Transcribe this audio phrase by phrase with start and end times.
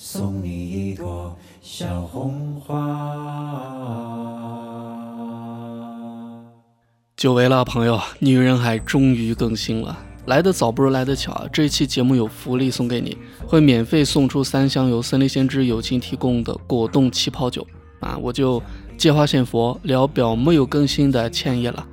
[0.00, 2.76] 送你一朵小红花。
[7.16, 11.44] 久违了，朋友，《女人海》终于更新了，来得早不如来得巧啊！
[11.52, 17.66] 这一期节目有福利送给你，会免费送出三箱由森林先知友情提供的果冻气泡酒
[17.98, 18.16] 啊！
[18.22, 18.62] 我就
[18.96, 21.84] 借花献佛，聊表没有更新的歉意了。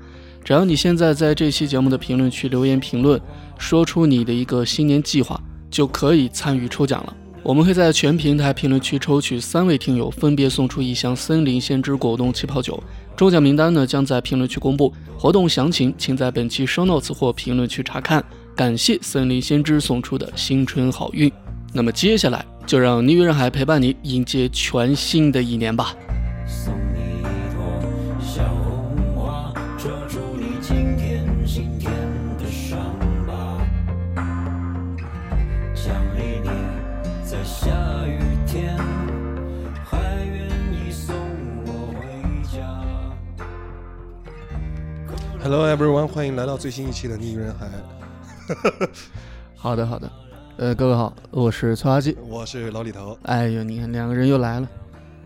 [0.43, 3.19] 只要你现在在这期节目的评论区留言评论，
[3.57, 5.41] 说出你的一个新年计划，
[5.71, 7.15] 就可以参与抽奖了。
[7.45, 12.83] 我们会在全平台评论区抽取三位听友，分别送出一箱森林先知果冻气泡酒。
[13.15, 18.25] 中奖名单呢将在评论区公布，活动详情请在本期 show notes 或评论区查看。
[18.55, 21.31] 感谢森林先知送出的新春好运。
[21.71, 25.95] 那么接下来就让女人海陪伴你迎接全新的一年吧。
[45.47, 47.67] Hello everyone，欢迎来到最新一期的《逆人海》，
[49.55, 50.11] 好的好的，
[50.57, 52.17] 呃，各位好，我是崔阿基。
[52.27, 53.15] 我是老李头。
[53.21, 54.67] 哎呦，你看两个人又来了，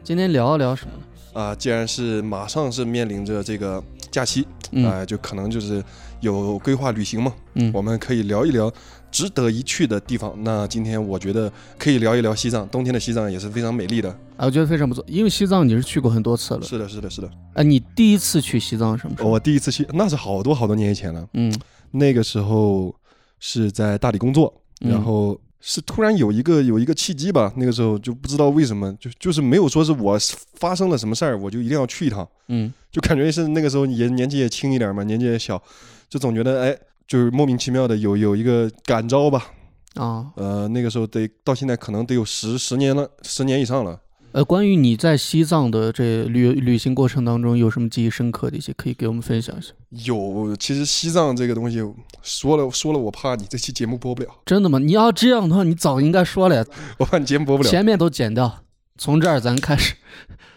[0.04, 1.42] 今天聊一聊什么呢？
[1.42, 4.84] 啊、既然是马上是面临着这个假期，嗯。
[4.86, 5.82] 啊、就可能就是
[6.20, 7.72] 有规划旅行嘛，嗯。
[7.74, 8.70] 我们可以聊一聊
[9.12, 10.34] 值得一去的地方。
[10.44, 14.10] 那今天我觉得可以聊一聊西藏，冬天的西藏也是非常美丽的。
[14.38, 16.62] 啊，我觉得非常不错，因为西藏你是去过很多次了。
[16.62, 17.30] 是的，是的，是的。
[17.54, 19.30] 哎，你第一次去西藏是什么时候？
[19.30, 21.28] 我第一次去，那是好多好多年以前了。
[21.34, 21.54] 嗯，
[21.92, 22.96] 那个时候
[23.40, 30.18] 是在大理工作，嗯然后是突然有一个有一个契机吧，那个时候就不知道为什么，就就是没有说是我
[30.54, 35.62] 发生了什么事儿，我就一定要去一趟，嗯就感觉是那个时候也年纪也轻一点嘛，年纪也小，
[36.08, 36.78] 就总觉得哎，
[37.10, 39.48] 就是莫名其妙的有有一个感召吧，
[39.96, 44.00] 啊，呃，那个时候得到现在可能得有十十年了，十年以上了。
[44.32, 49.74] 呃，关于你在西藏的这旅旅行过程当中有什么记忆深刻的一些，可以给我们分享一下？
[50.06, 51.80] 有，其实西藏这个东西
[52.22, 54.78] 说了说了，我怕你这期节目播不了，真的吗？
[54.78, 56.64] 你要这样的话，你早应该说了呀，
[57.00, 57.70] 我怕你节目播不了。
[57.72, 58.60] 前面都剪掉，
[59.00, 59.96] 从这儿咱开始，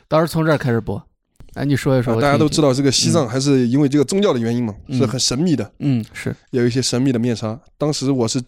[0.06, 1.02] 到时候从这儿开始播。
[1.54, 7.58] 哎，你说一说、大家都知道，这个西藏还是因为这个宗教的原因嘛，嗯是很神秘的，嗯，是，有一些神秘的面纱。
[7.76, 8.42] 当时我是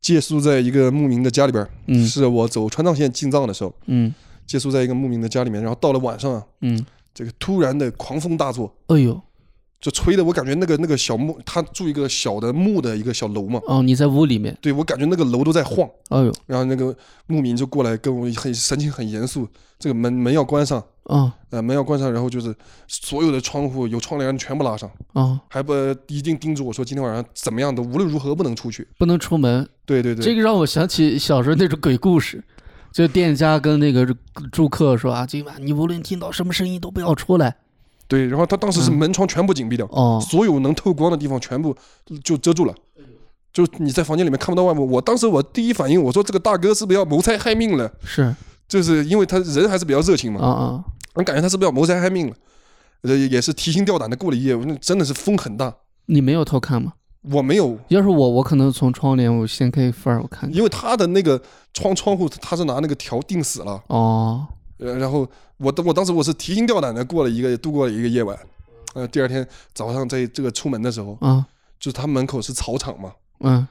[0.00, 2.06] 借宿在一个牧民的家里边，嗯。
[2.06, 4.14] 是我走川藏线进藏的时候，嗯。
[4.46, 5.62] 借宿在一个牧民的家里面。
[5.62, 6.84] 然后到了晚上啊，嗯，
[7.14, 9.20] 这个突然的狂风大作，哎呦，
[9.82, 15.86] 就吹的我感觉那个那个小木，他住一个小的木的一个小楼嘛，哦，你在屋里面，对我感觉那个楼都在晃。
[16.10, 19.48] 哎呦，然后那个牧民就过来跟我很神情很严肃，
[19.80, 22.54] 这个门门要关上，啊呃门要关上，然后就是
[22.86, 24.88] 所有的窗户有窗帘全部拉上。
[25.14, 25.74] 啊，还不
[26.06, 28.86] 一定叮嘱我说今天晚上怎么样的，无论如何不能出去。
[28.98, 32.40] 不能出门，对对对，这个让我想起小时候那种鬼故事，
[32.92, 34.06] 就店家跟那个
[34.52, 37.56] 住客说啊，今晚你无论听到什么声音都不要出来。
[38.08, 41.74] 对，然后他当时是嗯门窗全部紧闭掉，哦，所有能透光的地方全部
[42.22, 42.74] 就遮住了，
[43.52, 44.86] 就你在房间里面看不到外面。
[44.86, 47.90] 我当时我第一反应，我说这个大哥是不是要谋财害命了？
[48.04, 48.34] 是
[48.68, 52.36] 就是因为他人还是比较热情嘛，啊啊，我感觉他是不是要谋财害命了？
[53.02, 55.74] 呃，也是提心吊胆的过了一夜，那真的是风很大。
[56.06, 56.92] 你没有偷看吗？
[57.30, 60.56] 我没有，要是我，我可能从窗帘我掀开一缝儿，我看见。
[60.56, 61.40] 因为他的那个
[61.72, 64.46] 窗窗户他是拿那个条钉死了，哦，
[64.82, 65.28] 呃，然后
[65.58, 68.36] 我当我当时我是提心吊胆的过了一个度过了一个夜晚，
[68.94, 71.46] 呃，第二天早上在这个出门的时候，啊，
[71.78, 73.66] 就是他门口是草场嘛，嗯，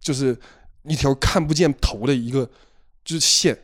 [0.00, 0.38] 就是
[0.84, 2.48] 一条看不见头的一个
[3.04, 3.58] 就是线，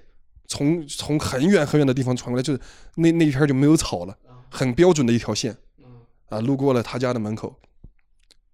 [0.49, 2.61] 从从很远很远的地方传过来，就是
[2.97, 4.17] 那那一片就没有草了，
[4.51, 5.57] 很标准的一条线，
[6.29, 7.55] 啊，路过了他家的门口，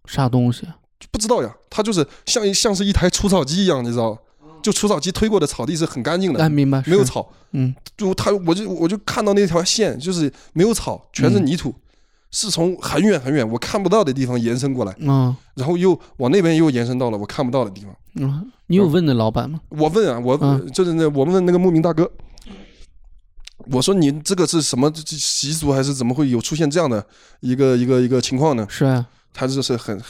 [0.05, 0.69] 啥东西
[1.11, 4.19] 不知道呀，他就是像一像是一台除草机一样，你知道，
[4.65, 11.75] 就除草机推过的草地是很干净的，哎，明白，没有草，嗯，就他我就我就看到那条线，就是没有草，全是嗯泥土，
[12.31, 17.95] 是从很远很远我看不到的地方延伸过来，啊，然后又往那边又延伸到了我看不到的地方。
[18.15, 19.61] 嗯，你有问那老板吗？
[19.69, 20.67] 我问啊，我、嗯。
[20.73, 22.11] 就是那我问那个牧民大哥，
[23.71, 27.05] 我说你这个是什么习俗，还是怎么会有出现这样的
[27.41, 28.67] 一个一个一个情况呢？
[28.71, 30.01] 是啊，他这是很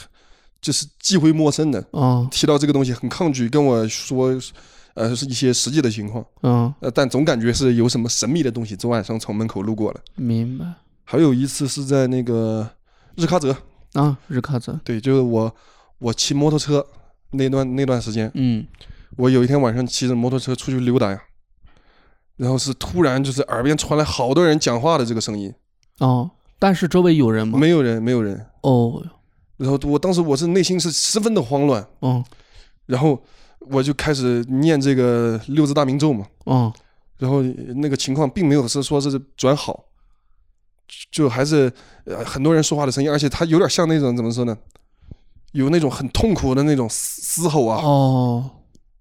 [0.61, 4.39] 就是忌讳陌生的，哦，提到这个东西很抗拒，跟我说。
[4.95, 9.99] 呃，是一些实际的情况，嗯，呃，但总感觉是有什么神秘的东西昨晚上从门口路过了。
[10.15, 10.65] 明白。
[11.03, 12.65] 还有一次是在那个
[13.17, 13.53] 日喀则，
[13.91, 15.53] 啊，日喀则，对，就是我
[15.99, 16.81] 我骑摩托车
[17.31, 18.65] 那段那段时间，嗯，
[19.17, 21.21] 我有一天晚上骑着摩托车出去溜达呀，
[22.37, 25.53] 然后是突然就是耳边传来好多人讲话的这个声音，
[25.99, 27.59] 哦，但是周围有人吗？
[27.59, 28.45] 没有人，没有人。
[28.61, 29.03] 哦，
[29.57, 32.23] 然后我当时我是内心是十分的慌乱，嗯，
[32.85, 33.21] 然后
[33.59, 36.71] 我就开始念这个六字大明咒嘛，嗯，
[37.17, 37.41] 然后
[37.75, 39.85] 那个情况并没有是说是转好，
[41.11, 41.71] 就还是
[42.05, 44.57] 呃很多人说话的声音，而且他有点像那种怎么说呢，
[45.53, 48.51] 有那种很痛苦的那种嘶嘶吼啊，哦，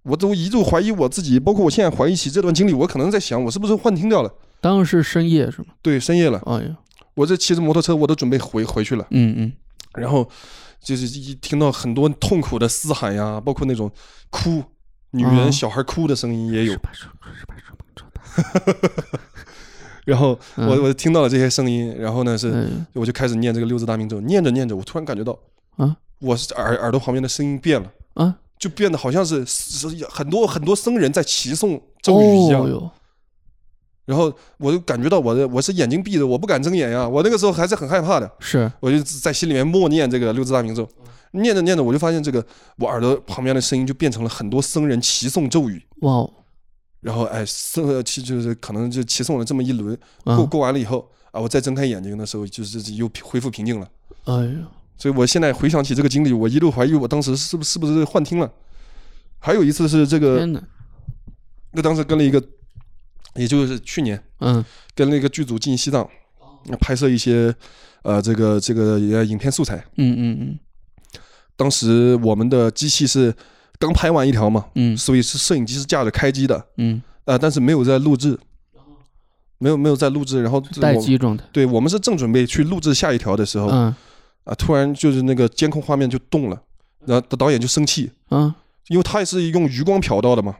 [0.04, 4.32] 我都一度怀疑我自己，包括我现在怀疑起这段经历，我可能在想我是不是幻听掉了？
[4.60, 5.68] 当时是深夜是吗？
[5.82, 6.76] 对，深夜了，哎呀，
[7.14, 9.52] 我这骑着摩托车我都准备回回去了，嗯嗯，
[9.96, 10.28] 然后
[10.80, 13.90] 就是一听到很多痛苦的嘶喊呀，包括那种
[14.30, 14.62] 哭，
[15.10, 15.52] 女人、嗯。
[15.52, 16.76] 小孩哭的声音也有
[20.04, 20.82] 然后我嗯。
[20.82, 25.38] 我听到了这些声音，然后呢是哎我就开始念这个六字大明咒，念着念着，我突然感觉到，
[25.76, 32.64] 啊我是耳耳朵旁边的声音变了，啊，就变得好像是是很多很多僧人在齐诵咒语一样。
[34.04, 40.88] 然后我就感觉到我的我是眼睛闭着，我不敢睁眼呀，我那个时候还是很害怕的，是，我就在心里面默念这个六字大明咒，
[41.32, 42.44] 念着念着，我就发现这个
[42.76, 45.82] 我耳朵旁边的声音就变成了很多僧人齐诵咒语。
[46.02, 46.30] 哇哦，
[47.00, 53.88] 然后哎，诵齐就是可能就齐诵了这么一轮，啊过过完了以后啊，我再睁开眼睛的时候，就是又恢复平静了。
[54.24, 58.50] 哎呀，所以我现在回想起这个经历，我一度怀疑我当时是不是是不是幻听了。
[59.38, 60.46] 还有一次是这个，
[61.72, 62.42] 那当时跟了一个，
[63.36, 64.64] 也就是去年嗯。
[64.94, 66.08] 跟那个剧组进西藏，
[66.80, 67.54] 拍摄一些
[68.02, 69.76] 呃这个这个呃影片素材。
[69.96, 70.58] 嗯嗯嗯。
[71.56, 73.34] 当时我们的机器是
[73.78, 78.38] 刚拍完一条嘛，嗯所以是摄影机是架着开机的，嗯，呃，但是没有在录制，
[79.58, 83.94] 没有没有在录制，然后待机状态，对我们是正准备去录制下一条的时候，嗯。
[84.44, 86.62] 啊，突然就是那个监控画面就动了，
[87.06, 88.54] 然后导演就生气，嗯。
[88.88, 90.54] 因为他也是用余光瞟到的嘛，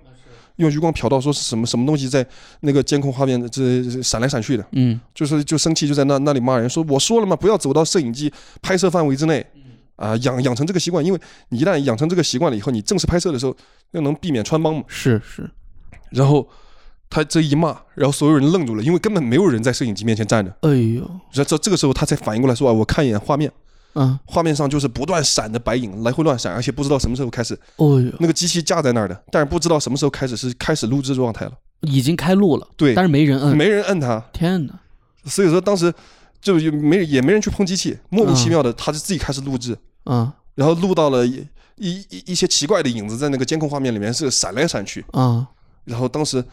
[0.57, 2.25] 用余光瞟到说是什么什么东西在
[2.61, 5.01] 那个监控画面这这闪来闪去的，嗯。
[5.15, 9.45] 就是就生气就在那那里骂人，说我说了嘛，不要走到摄影机拍摄范围之内，
[9.97, 13.57] 啊，养养成这个习惯，因为你一旦养成这个习惯了以后，你正式拍摄的时候
[13.93, 14.83] 又能避免穿帮嘛。
[14.87, 15.51] 是是，
[16.11, 16.49] 然后
[17.11, 20.55] 他这一骂，然后所有人愣住了，因为根本没有人在摄影机面前站着。
[20.63, 23.51] 哎呦，这这个时候他才反应过来说啊，我看一眼画面，
[23.95, 31.53] 啊，画面上就是不断闪的白影，来回乱闪，而且不知道什么时候开始，哦呦，那个机器架在那儿的，但是不知道什么时候开始是开始录制状态了。
[31.81, 32.95] 已经开录了，对。
[32.95, 34.75] 但是没人摁，没人摁它，天哪，
[35.25, 35.93] 所以说当时
[36.41, 40.31] 就也没也没人去碰机器，莫名其妙的他就自己开始录制，嗯。
[40.55, 41.47] 然后录到了一
[41.77, 45.47] 一一一些奇怪的影子在那个监控画面里面是闪来闪去，啊
[45.85, 46.45] 然后当时。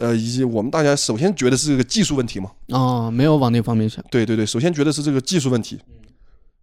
[0.00, 5.76] 呃，以及我们大家首先觉得是个技术问题嘛，啊，没有往那方面想，对对对，首先觉得是这个技术问题，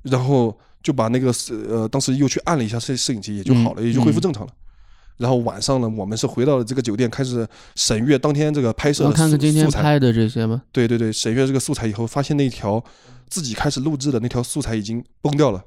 [0.06, 1.34] 然后就把那个
[1.70, 4.54] 呃，当时又去按了一下摄摄影机，也就好了，嗯也就恢复正常了。
[5.18, 9.70] 然后晚上呢，我们是回到了这个酒店，开始审阅当天这个拍摄我的素看看今天。
[9.72, 12.84] 拍的这些吧，对对对，审阅这个素材以后，发现那条
[13.30, 15.64] 自己开始录制的那条素材已经崩掉了，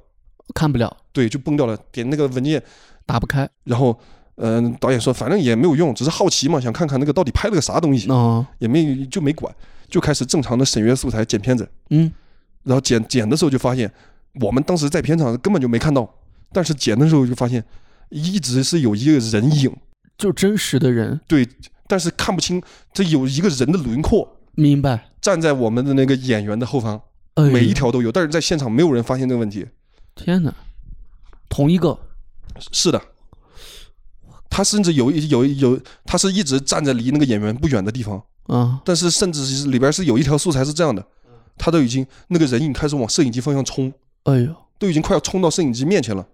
[0.53, 1.75] 看不了，对，就崩掉了。
[1.91, 2.61] 点那个文件，
[3.05, 3.99] 打不开，然后
[4.35, 9.53] 嗯、导演说反正也没有用，只是好奇嘛，想看看那个到底拍了个啥东西，哦，也没就没管，
[9.89, 11.67] 就开始正常的审阅素材剪片子。
[11.89, 12.09] 嗯，
[12.63, 13.91] 然后剪剪的时候就发现，
[14.41, 16.15] 我们当时在片场根本就没看到，
[16.51, 17.63] 但是剪的时候就发现，
[18.09, 19.75] 一直是有一个人影，
[20.17, 21.47] 就真实的人，对，
[21.87, 22.61] 但是看不清，
[22.93, 24.37] 这有一个人的轮廓。
[24.55, 27.01] 明白，站在我们的那个演员的后方，
[27.35, 29.65] 哎每一条都有，但是在现场没有人发现这个问题。
[30.15, 30.53] 天哪，
[31.47, 31.97] 同一个，
[32.71, 33.01] 是的，
[34.49, 38.81] 他甚至有一有一有，他是一直站在离那个演员不远的地方，啊。
[38.83, 41.05] 但是甚至是里边是有一条素材是这样的，
[41.57, 43.93] 他都已经那个人影开始往摄影机方向冲，
[44.29, 46.25] 哎呦，都已经快要冲到摄影机面前了。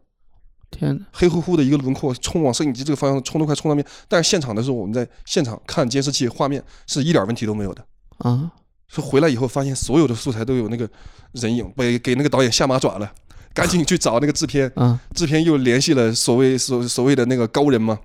[0.71, 7.85] 天哪，黑乎乎的一个轮廓冲往摄影机这个方向冲都快冲到面，但是现场的时候我们在现场看监视器画面是一点问题都没有的。
[8.17, 8.51] 啊，
[8.87, 10.89] 说回来以后发现所有的素材都有那个
[11.33, 13.11] 人影，被给那个导演下马爪了，
[13.53, 17.97] 赶紧去找那个制片，啊，制片又联系了所谓所所谓的那个高人嘛。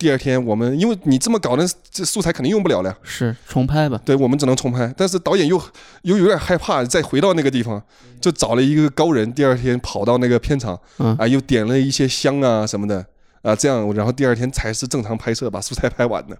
[0.00, 4.90] 第二天我们因为你这么搞，那这素材肯定用不了了，是重拍吧，对我们只能重拍。
[4.96, 5.62] 但是导演又
[6.04, 7.82] 又有点害怕，再回到那个地方，
[8.18, 11.14] 就找了一个高人，第二天跑到那个片场，嗯。
[11.18, 13.04] 啊，又点了一些香啊什么的
[13.42, 16.38] 啊，这样然后第二天才是正常拍摄，把素材拍完的。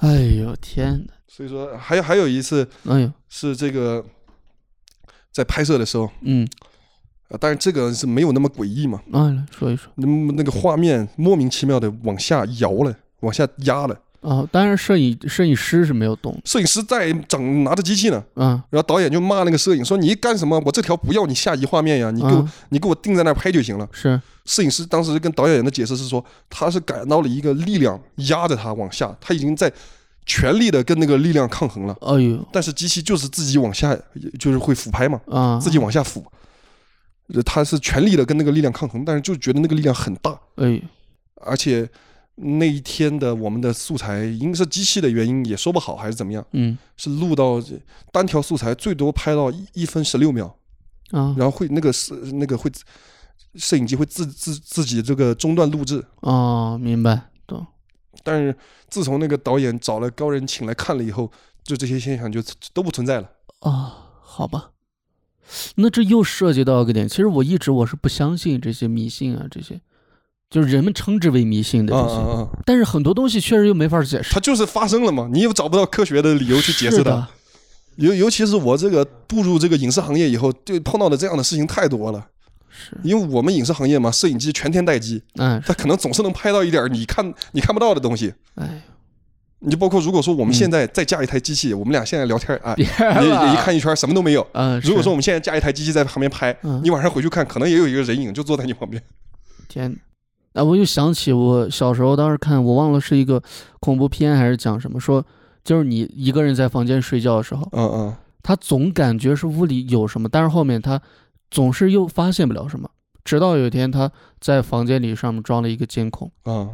[0.00, 4.04] 哎呦天哪，所以说还有还有一次哎呦，是这个
[5.32, 6.46] 在拍摄的时候，嗯，
[7.32, 20.60] 啊，但是这个是没有那么诡异嘛，啊，来说一说，那么那个画面莫名其妙的往下摇了，往下压了，啊，当然摄影摄影师是没有动，摄影师在整拿着机器呢，啊然后导演就骂那个摄影说你干什么？
[20.64, 23.88] 我这条不要你下移画面呀，你给我、啊你给我定在那儿拍就行了。
[23.92, 27.98] 是，摄影师当时跟导演的解释是说，他是感到了一个力量
[28.28, 29.72] 压着他往下，他已经在
[30.24, 33.96] 全力的跟那个力量抗衡了，哎呦但是机器就是自己往下，
[34.38, 36.26] 就是会俯拍嘛，啊，自己往下俯，呃
[37.44, 40.82] 他是全力的跟那个力量抗衡，但是就觉得那个力量很大，哎
[41.36, 41.88] 而且
[42.34, 47.62] 那一天的我们的素材，应该是机器的原因也说不好，还是怎么样，嗯是录到
[48.10, 50.46] 单条素材最多拍到一一分十六秒，
[51.10, 52.70] 啊然后会那个是那个会
[53.54, 56.04] 摄影机会自自自己这个中断录制。
[56.20, 57.66] 哦，明白懂
[58.22, 58.56] 但是
[58.88, 61.30] 自从那个导演找了高人请来看了以后，
[61.62, 63.30] 就这些现象就都不存在了。
[63.60, 64.71] 啊，好吧。
[65.76, 69.80] 那这又涉及到一个点，其实我一直我是不相信这些迷信啊，这些
[70.50, 72.62] 就是人们称之为迷信的啊这些！
[72.66, 74.32] 但是很多东西确实又没法解释。
[74.32, 77.26] 它就是发生了嘛，你又找不到科学的理由去解释它。
[77.96, 82.26] 尤尤其是我这个步入这个影视行业以后，就碰到的这样的事情太多了。
[82.70, 88.32] 是，因为我们影视行业嘛，摄影机全天待机，嗯它可能总是能拍到一点你看你看不到的东西。
[88.54, 88.82] 哎，
[89.64, 94.46] 你就包括如果说我们嗯现在再加一台机器，我们俩现在聊天啊，别也也一，看一圈什么都没有。
[94.52, 99.02] 嗯，是如果说我们现在加一台机器在旁边拍，嗯你晚上回去看，可能也有一个人影就坐在你旁边。
[99.68, 99.96] 天，
[100.54, 103.42] 啊，我又想起我小时候当时看，我忘了是一个
[103.80, 105.24] 恐怖片还是讲什么，说
[105.64, 111.00] 就是你一个人在房间睡觉的时候，嗯嗯他总感觉是屋里有什么，但是后面他
[111.50, 112.90] 总是又发现不了什么，
[113.24, 116.68] 直到有一天他在房间里上面装了一个监控，啊，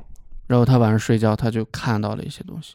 [0.49, 2.75] 然后他晚上睡觉他就看到了一些东西。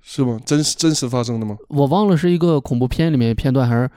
[0.00, 0.40] 是吗？
[0.44, 1.56] 真实真实发生的吗？
[1.68, 3.90] 我忘了是一个恐怖片里面片段，还是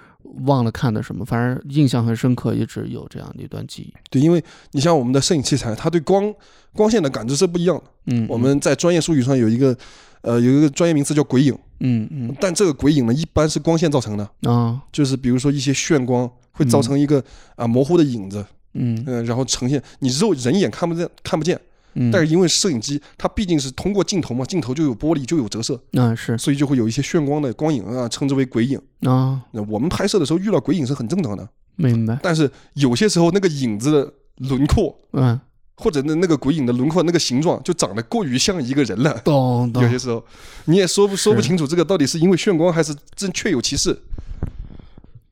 [0.45, 3.93] 忘了看的什么，反正印象很深刻，一直有这样的一段记忆。
[4.09, 6.33] 对，因为你像我们的摄影器材，它对光
[6.73, 7.83] 光线的感知是不一样的。
[8.07, 9.77] 嗯，我们在专业术语上有一个
[10.21, 17.23] 呃有一个专业名词叫鬼影，嗯嗯但这个鬼影呢，一般是光线造成的，嗯啊就是比如说一些眩光会造成一个
[17.55, 21.57] 啊、模糊的影子，嗯嗯、然后呈现你肉人眼看不见看不见，
[21.93, 28.79] 嗯，但是因为摄影机它毕竟是通过镜头嘛，镜头就有玻璃就有折射，嗯是所以就会有一些眩光的光影啊，称之为鬼影。
[29.01, 34.13] 啊，那我们拍摄的时候遇到鬼影是很正常的，明白，但是有些时候那个影子的
[34.47, 34.97] 轮廓。
[35.13, 35.39] 嗯，
[35.77, 40.23] 或者那那个鬼影的轮廓、那个形状就长得过于像一个人了，懂懂有些时候
[40.65, 43.99] 你也说不说不清楚这个到底是因为眩光还是真确有其事。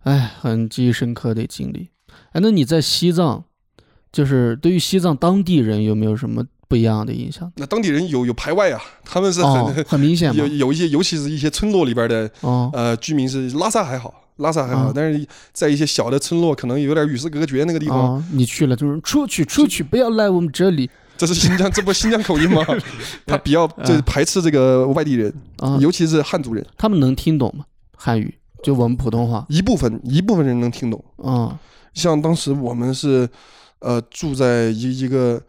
[0.03, 1.89] 哎，很记忆深刻的经历。
[2.31, 3.45] 哎，那你在西藏，
[4.11, 7.51] 就是对于西藏当地人有没有什么不一样的印象？
[7.55, 10.45] 那当地人有有排外啊，他们是很、哦，很明显 有。
[10.47, 22.63] 有一些，尤其是一些村落里边的哦，呃居民是拉萨还好，拉萨还好，啊但是在一些小的村落可能有点与世隔绝那个地方，哦，你去了就是出去出去，不要来我们这里这是新疆，这不新疆口音吗？
[23.27, 25.77] 他比较就是排斥这个外地人，啊。
[25.81, 27.65] 尤其是汉族人，他们能听懂吗？
[27.97, 29.45] 汉语就我们普通话。
[29.49, 31.03] 一部分一部分人能听懂。
[31.17, 31.59] 啊
[31.93, 33.27] 像当时我们是
[33.79, 35.41] 呃住在一一个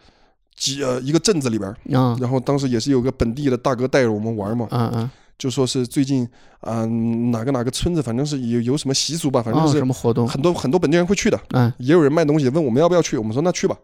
[0.57, 1.75] 几呃一个镇子里边
[2.21, 4.67] 然后当时也是有个本地的大哥带着我们玩嘛，
[5.39, 6.29] 就说是最近
[6.61, 9.73] 啊、哪个哪个村子，反正是有有什么习俗吧，反正啊！
[9.73, 10.29] 是什么活动？
[10.29, 13.75] 很多很多本地人会去的，哎也有人卖东西问我们要不要去，我们说那去吧。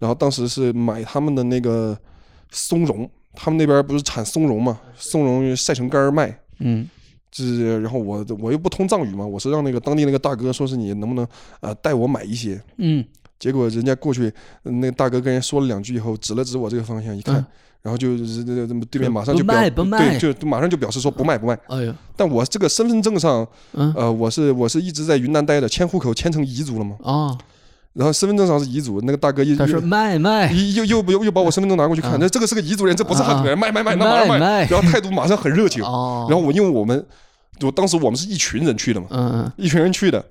[0.00, 1.96] 然后当时是买他们的那个
[2.50, 6.36] 松茸，他们那边不是产松茸嘛，松茸晒成干儿卖。
[6.58, 6.88] 嗯
[7.30, 11.24] 就是，然后我我又不通藏语嘛，我是让那个当地那个大哥说是你能不能
[11.60, 13.04] 呃带我买一些，嗯
[13.42, 14.32] 结果人家过去，
[14.62, 17.46] 嗯那个大哥跟人说了两句以后，指了指我这个方向，一看，嗯
[17.82, 21.58] 然后就是这这对面马上就表卖不卖对，就马上就表示说不卖不卖。
[21.66, 27.36] 哎呦但我这个身份证上，嗯呃，我是我是一直在云南待着，迁户口迁成彝族了嘛，啊，
[27.94, 37.04] 然后身份证上是彝族，那个大哥又他说又卖卖又又又又把我身份证拿过去看，啊那这个是个彝族人，这不是汉族人，啊卖卖卖，那马上卖，然后态度马上很热情，哦，然后我因为我们，
[37.62, 40.24] 我当时我们是一群人去的嘛，嗯嗯一群人去的，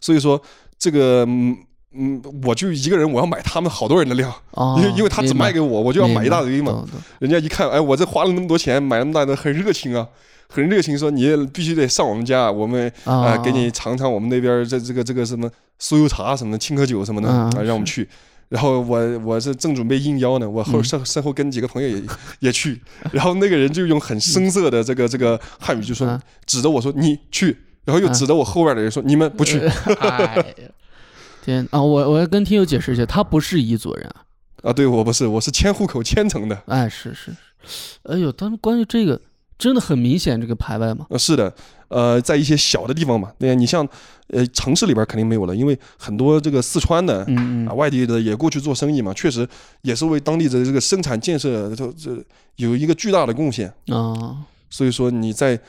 [0.00, 0.40] 所以说
[0.78, 1.54] 这个嗯
[1.98, 6.84] 嗯，我就一个人，我要买他们好多人的量，哦，因为因为他只卖给我，我就要买一大堆嘛。
[7.18, 10.06] 人家一看，哎，我这花了那么多钱买那么大的，很热情啊，
[10.48, 15.50] 很热情，说你也必须得上我们家，我们啊、啊，给你尝尝我们那边这这个这个什么
[15.80, 18.08] 酥油茶什么的，青稞酒什么的，嗯啊，让我们去。
[18.48, 20.84] 然后我我是正准备应邀呢，我后嗯。
[20.84, 22.00] 身 身后跟几个朋友也
[22.38, 28.12] 也去，然后那个人就用很生涩的这个这个汉语就说啊，指着我说你去，然后又啊。
[28.12, 29.58] 指着我后边的人说你们不去，
[31.46, 31.80] 天啊！
[31.80, 34.24] 我我要跟听友解释一下，他不是彝族人啊。
[34.62, 36.60] 啊，对我不是，我是迁户口迁城的。
[36.66, 37.30] 哎，是是
[37.64, 39.20] 是，哎呦，他们关于这个
[39.56, 41.06] 真的很明显，这个排外嘛。
[41.10, 41.54] 呃，是的，
[41.88, 43.88] 呃，在一些小的地方嘛，对，你像
[44.28, 47.24] 呃城市里边肯定没有了，因为很多这个四川的。
[47.28, 49.46] 嗯外地的也过去做生意嘛，确实
[49.82, 52.16] 也是为当地的这个生产建设这这
[52.56, 53.68] 有一个巨大的贡献。
[53.88, 54.38] 啊，
[54.70, 55.60] 所以说你在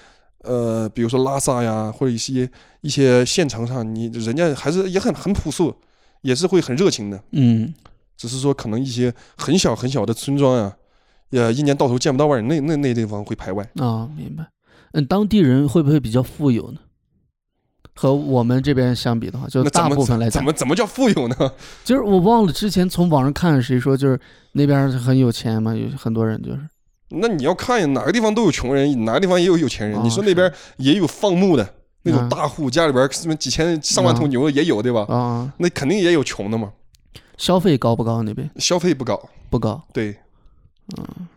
[0.48, 2.50] 呃，比如说拉萨呀，或者一些
[2.82, 5.75] 一些县城上，你人家还是也很很朴素，
[6.22, 7.22] 也是会很热情的。
[7.32, 7.74] 嗯
[8.16, 10.75] 只是说可能一些很小很小的村庄呀，
[11.30, 13.63] 也一年到头见不到外人，那那那地方会排外。
[13.75, 14.48] 啊，明白。
[14.94, 16.80] 嗯，当地人会不会比较富有呢？
[17.94, 21.36] 和我们这边相比的话，就大部分来讲，怎么怎么叫富有呢？
[21.84, 24.20] 就是我忘了之前从网上看谁说，就是
[24.51, 26.60] 那边很有钱嘛，有很多人就是
[27.10, 29.98] 那你要看哪个地方都有穷人，哪个地方也有有钱人。
[29.98, 31.68] 啊你说那边也有放牧的
[32.04, 35.06] 那种嗯大户，家里边什么几千上万头啊牛的也有，对吧？
[35.08, 36.72] 啊，那肯定也有穷的嘛，
[37.38, 38.50] 消费高不高那边？
[38.58, 39.30] 消费不高。
[39.50, 40.18] 不高，对，
[40.98, 41.28] 嗯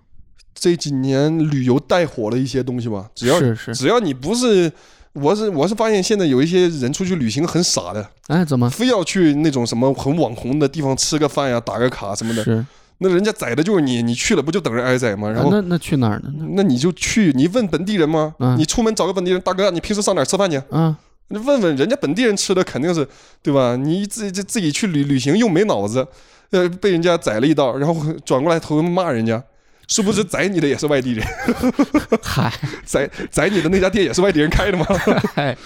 [0.53, 4.71] 这几年旅游带火了一些东西吧，只要是是，只要你不是，
[5.12, 12.67] 我是我是发现现在有一些人出去旅行很傻的，哎，怎么非要去那种什么很网红的地方吃个饭呀、打个卡什么的，是？
[13.02, 15.28] 那人家宰的就是你，你去了不就等着挨宰吗？
[15.30, 15.49] 然后。
[15.49, 16.30] 啊那那去哪儿呢？
[16.54, 18.35] 那你就去，你问本地人吗？
[18.38, 20.59] 嗯你出门找个本地人，大哥，你平时上哪儿吃饭去？
[20.71, 20.97] 啊，
[21.28, 23.07] 你问问人家本地人吃的肯定是，
[23.42, 23.75] 对吧？
[23.76, 26.07] 你自己自己去旅旅行又没脑子，
[26.50, 29.42] 呃，被人家宰了一刀，然后转过来头骂人家，
[29.88, 31.26] 是不是宰你的也是外地人，
[32.23, 32.52] 嗨
[32.85, 34.85] 宰宰你的那家店也是外地人开的吗？
[35.35, 35.57] 嗨，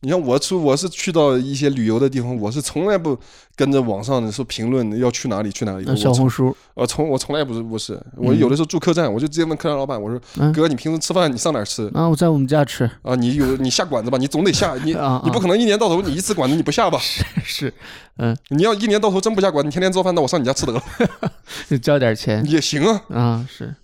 [0.00, 3.18] 你像我出我是去到一些旅游的地方，我是从来不
[3.56, 11.90] 跟着网上的说评论要去哪里去哪里，小红书，我从我从来不是不是，我嗯有的时候住客栈，我就直接问客栈老板，我说嗯哥，你平时吃饭你上哪儿吃？
[11.94, 17.00] 啊，我在我们家吃啊，你有你下馆子吧，你总得下，你 啊，你不可能一年到头你一次馆子你不下吧？
[17.44, 17.72] 是
[18.18, 20.82] 嗯你要一年到头真不下馆子，你天天做饭，那我上你家吃得了
[21.68, 23.02] 就交点钱也行啊。
[23.08, 23.74] 啊，是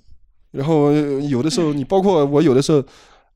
[0.52, 2.80] 然后呃有的时候你包括我有的时候，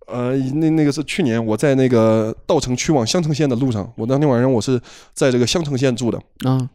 [0.09, 4.81] 呃，那那个是去年我在那个稻城区往襄城县的路上，我当天晚上我是
[5.13, 6.69] 在这个襄城县住的，啊，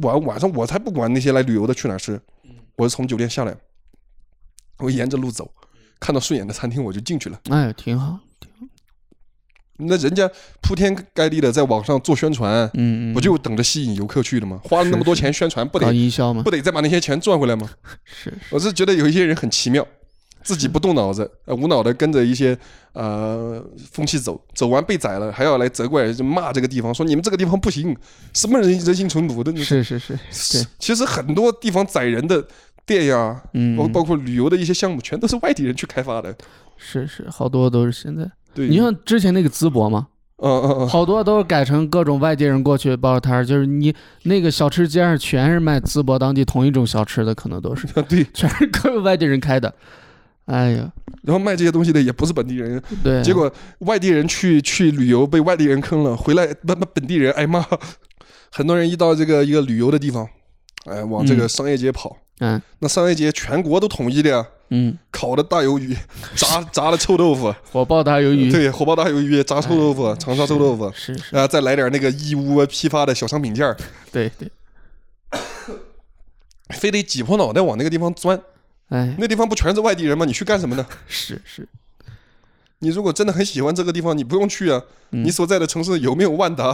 [0.00, 2.18] 晚晚上我才不管那些来旅游的去哪儿吃，
[2.76, 3.54] 我是从酒店下来，
[4.78, 5.50] 我沿着路走，
[6.00, 7.38] 看到顺眼的餐厅我就进去了。
[7.50, 8.66] 哎，挺好，挺好。
[9.76, 10.30] 那人家
[10.62, 14.60] 铺天盖地的在网上做宣传，嗯嗯，不就等着吸引游客去的吗？
[14.64, 16.42] 花了那么多钱宣传，不得营销吗？
[16.44, 17.68] 不，得再把那些钱赚回来吗？
[18.04, 19.86] 是是，我是觉得有一些人很奇妙，
[20.44, 22.56] 自己不动脑子，呃，无脑的跟着一些
[22.92, 27.96] 呃风气走，走完被宰了，还要来责怪就骂这个地方，说你们这个地方不行，
[28.34, 29.56] 什么人人心淳朴的。
[29.56, 30.14] 是是是，
[30.52, 32.46] 对，其实很多地方宰人的
[32.84, 36.36] 店呀，嗯，包包括旅游的一些项目，全都是外地人去开发的。
[36.76, 38.30] 是是，好多都是现在。
[38.54, 49.74] 对，你像之前那个淄博嘛，嗯嗯嗯，好多都是改成各种外地人过去包摊儿，就是你那个小吃街上全是卖淄博当地同一种小吃的，可能都是 对，全是各个外地人开的。
[50.46, 53.18] 哎呀，然后卖这些东西的也不是本地人，对。
[53.18, 57.64] 啊，结果外地人去去旅游被外地人坑了，回来那那本地人挨骂。
[58.52, 60.28] 很多人一到这个一个旅游的地方，
[60.84, 62.60] 哎，往这个嗯商业街跑，嗯。
[62.78, 65.96] 那商业街全国都统一的呀，嗯，烤的大鱿鱼，
[66.36, 73.76] 炸炸的臭豆腐，火爆大鱿鱼，对，火爆大鱿鱼，炸臭豆腐，长沙臭豆腐，是是，啊，再来点那个义乌批发的小商品件儿，
[74.12, 74.48] 对对，
[76.68, 78.38] 非得挤破脑袋往那个地方钻。
[78.88, 80.24] 哎，那地方不全是外地人吗？
[80.24, 80.86] 你去干什么呢？
[81.06, 81.66] 是是，
[82.80, 84.80] 你如果真的很喜欢这个地方，你不用去啊。
[85.10, 86.72] 嗯你所在的城市有没有万达？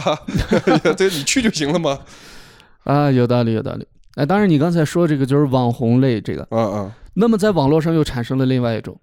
[0.97, 1.99] 这你去就行了嘛。
[2.85, 3.87] 啊，有道理有道理。
[4.15, 8.99] 哎，当然你刚才说这个就是网红类这个，嗯嗯，那么在网络上又产生了另外一种，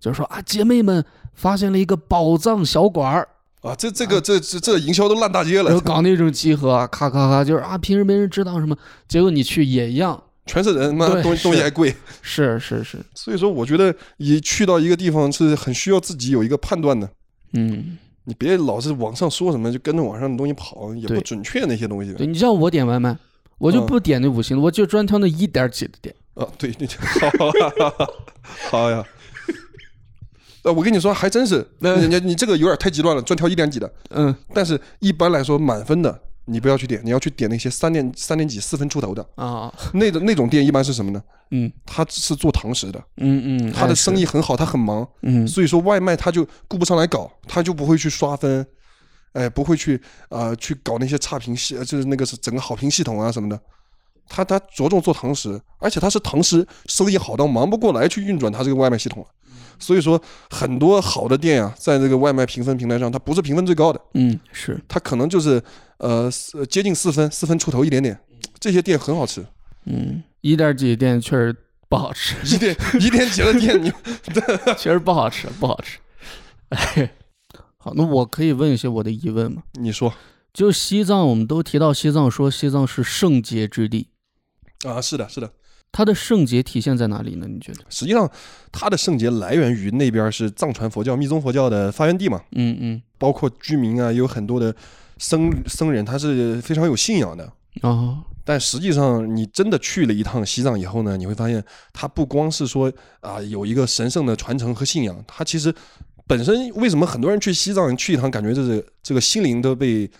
[0.00, 3.28] 就是说啊，姐妹们发现了一个宝藏小馆儿，
[3.62, 8.76] 啊，这这个这这这营销都烂大街了，搞那种集合啊，咔咔咔，就是啊，平时没人知道什么，
[9.08, 11.94] 结果你去也一样，全是人，妈东西东西还贵。
[12.22, 17.08] 是是是，所以说，我觉得你去到一个地方是很需要自己有一个判断的。
[17.52, 23.16] 嗯，你别老是网上说什么就跟着网上的东西跑，也不准确那些东西对你像我点外卖，
[23.58, 26.48] 我就嗯不点那五星的，我就专挑那一点几的点，啊。
[26.58, 26.88] 对，对，
[27.38, 28.10] 好，
[28.70, 29.04] 好呀。
[30.64, 33.90] 呃，我跟你说，还真是，人家你这个有点太极端了，专挑一点几的。
[34.10, 41.22] 嗯但是一般来说，满分的你不要去点，你要去点那些三点三点几、四分出头的啊，那种那种店，一般是什么呢？
[41.50, 48.66] 嗯他是做堂食的，嗯嗯，他的哎生意很好，他很忙，嗯所以说外卖他就顾不上来搞，他就不会去刷分，
[49.32, 49.96] 哎，不会去
[50.28, 53.58] 啊、呃去搞那些差评系，就是那个是整个好评系统啊什么的。
[54.30, 59.28] 他他着重做堂食，而且他是堂食生意好到忙不过来去运转他这个外卖系统了。
[59.78, 65.62] 所以说很多好的店啊，在这个外卖评分平台上，它不是评分最高的，嗯是，它可能就是
[65.98, 68.18] 呃四接近四分，四分出头一点点。
[68.60, 69.44] 这些店很好吃，
[69.84, 71.54] 嗯一点几店确实
[71.88, 73.92] 不好吃，一点一点几的店你
[74.76, 75.98] 确实不好吃，不好吃。
[76.70, 77.14] 哎，
[77.78, 79.62] 好，那我可以问一些我的疑问吗？
[79.74, 80.12] 你说
[80.52, 84.08] 就西藏，我们都提到西藏，说西藏是圣洁之地，
[84.84, 85.52] 啊，是的，是的。
[85.90, 87.46] 它的圣洁体现在哪里呢？
[87.48, 87.80] 你觉得？
[87.88, 88.30] 实际上，
[88.70, 94.74] 它的圣洁来源于那边是藏传佛教、密宗佛教的发源地嘛，嗯嗯，包括居民啊，也有很多的
[95.18, 97.50] 僧僧人，他是非常有信仰的。
[97.82, 105.74] 哦，但实际上，你真的去了一趟西藏以后呢，你会发现，它不光是说啊有一个神圣的传承和信仰，它其实
[106.26, 110.10] 本身为什么很多人去西藏去一趟，感觉就是这个心灵都被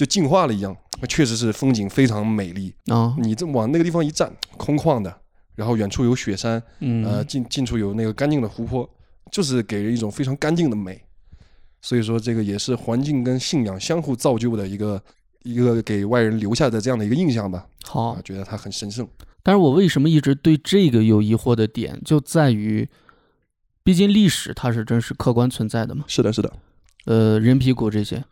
[0.00, 0.74] 就进化了一样，
[1.10, 2.72] 确实是风景非常美丽。
[2.86, 5.14] 啊，你这往那个地方一站，空旷的，
[5.56, 8.88] 然后远处有雪山，嗯，呃，近近处有那个干净的湖泊，
[9.30, 10.98] 就是给人一种非常干净的美。
[11.82, 15.02] 所以说，这个也是环境跟信仰相互造就的一个
[15.42, 17.66] 一个给外人留下的这样的一个印象吧。
[17.82, 19.06] 好啊，，觉得它很神圣。
[19.42, 22.88] 但是我为什么一直对这个有疑惑的点，就在于，
[23.84, 26.06] 毕竟历史它是真实客观存在的嘛。
[26.08, 26.50] 是的，是的。
[27.04, 28.24] 呃，人皮骨这些，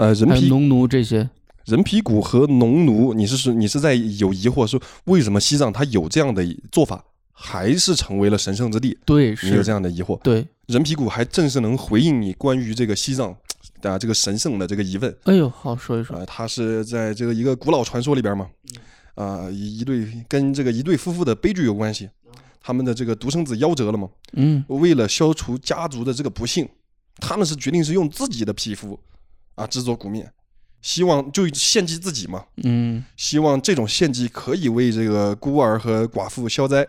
[0.00, 1.28] 呃，人皮农奴这些，
[1.66, 8.96] 人皮骨和农奴，你是说你是在有疑惑说为什么西藏它有这样的做法，还是成为了神圣之地？
[9.04, 10.18] 对，你有，这样的疑惑？
[10.22, 10.46] 对。
[10.68, 13.36] 人皮骨还正是能回应你关于这个西藏
[13.82, 15.14] 啊这个神圣的这个疑问。
[15.24, 16.16] 哎呦，好说一说。
[16.16, 18.48] 啊，它是在这个一个古老传说里边嘛，
[19.16, 22.08] 啊，一一对跟这个一对夫妇的悲剧有关系，
[22.62, 26.66] 他们的这个独生子夭折了嘛，嗯为了消除家族的这个不幸，
[27.18, 28.98] 他们是决定是用自己的皮肤
[29.54, 30.32] 啊制作鼓面，
[30.82, 36.86] 希望就献祭自己嘛，嗯希望这种献祭可以为这个孤儿和寡妇消灾。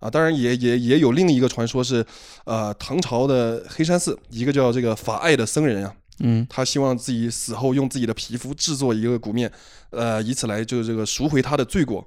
[0.00, 2.04] 啊，当然也也也有另一个传说是，
[2.46, 9.52] 呃，唐朝的黑山寺一个叫这个法爱的僧人啊，嗯他希望自己死后用自己的皮肤制作一个鼓面，
[9.90, 12.06] 呃，以此来就这个赎回他的罪过。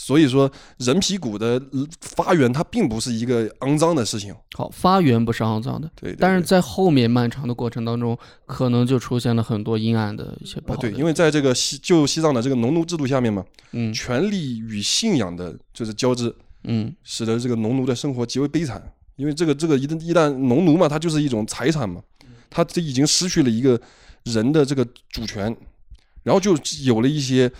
[0.00, 13.92] 所以说，人皮骨的呃发源它并不是一个肮脏的事情，好，发源不是肮脏的，对对但是在后面漫长的过程当中，可能就出现了很多阴暗的一些不啊对，因为在这个西就西藏的这个农奴制度下面嘛，嗯。
[13.92, 16.32] 权力与信仰的就是交织，
[16.62, 16.94] 嗯。
[17.02, 18.80] 使得这个农奴的生活极为悲惨。
[19.16, 22.00] 因为这个这个一旦一旦农奴嘛，他就是一种财产嘛，
[22.48, 23.80] 他这已经失去了一个
[24.22, 25.56] 人的这个主权，
[26.22, 27.50] 然后就有了一些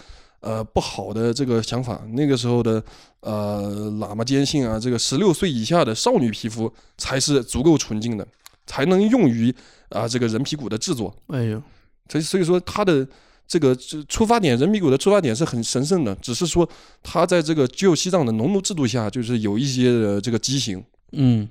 [0.41, 2.01] 呃不好的这个想法。
[2.13, 2.83] 那个时候的
[3.21, 8.27] 呃喇嘛坚信啊，这个十六岁以下的少女皮肤才是足够纯净的，
[8.67, 9.55] 才能用于
[9.91, 11.15] 啊、这个人皮骨的制作。
[11.29, 11.63] 哎呦，
[12.09, 13.07] 所以所以说他的
[13.47, 13.75] 这个
[14.09, 16.69] 出发点，人皮骨的出发点是很神圣的，只是说
[17.03, 20.85] 他在这个旧西藏的农奴制度下，就是有一些呃这个畸形。
[21.13, 21.49] 嗯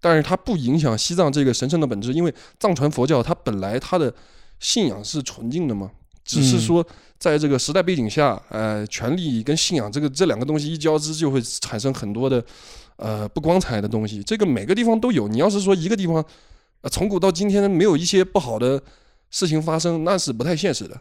[0.00, 4.14] 但是它不影响西藏这个神圣的本质，因为藏传佛教它本来它的
[4.60, 5.90] 信仰是纯净的嘛，
[6.28, 6.86] 只是说
[7.18, 12.44] 在这个时代背景下，呃，权力跟信仰这个这两个东西一交织，就会产生很多的
[12.96, 14.22] 呃不光彩的东西。
[14.22, 16.22] 这个每个地方都有，你要是说一个地方，
[16.82, 18.82] 呃，从古到今天没有一些不好的
[19.30, 21.00] 事情发生，那是不太现实的。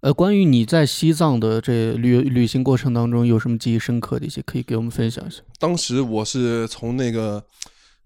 [0.00, 5.40] 呃，关于你在西藏的这旅旅行过程当中有什么记忆深刻的一些，可以给我们分享一下？
[5.58, 7.42] 当时我是从那个。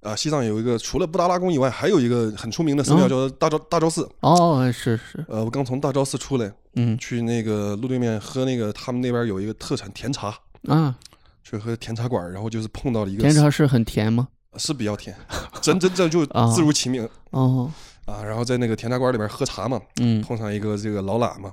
[0.01, 4.09] 啊，西藏有一个除了布达拉宫以外，还有一个很出名的寺庙嗯叫大昭大昭寺。
[4.21, 10.33] 哦，是是，呃，我刚从大昭寺出来，嗯去那个路对面喝那个他们那边有一个特产甜茶，
[10.69, 10.95] 啊，
[11.43, 14.29] 去喝甜茶馆，然后就是碰到了一个甜茶是很甜吗？
[14.57, 15.15] 是比较甜，
[15.61, 17.69] 真真正就啊自如其名哦，
[18.07, 18.23] 啊。
[18.23, 21.53] 然后在那个甜茶馆里边喝茶嘛，嗯碰上一个这个老喇嘛，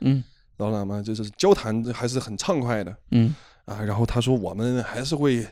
[0.00, 0.24] 嗯
[0.56, 3.34] 老喇嘛就是交谈还是很畅快的嗯
[3.66, 3.82] 啊。
[3.82, 5.46] 然后他说我们还是会。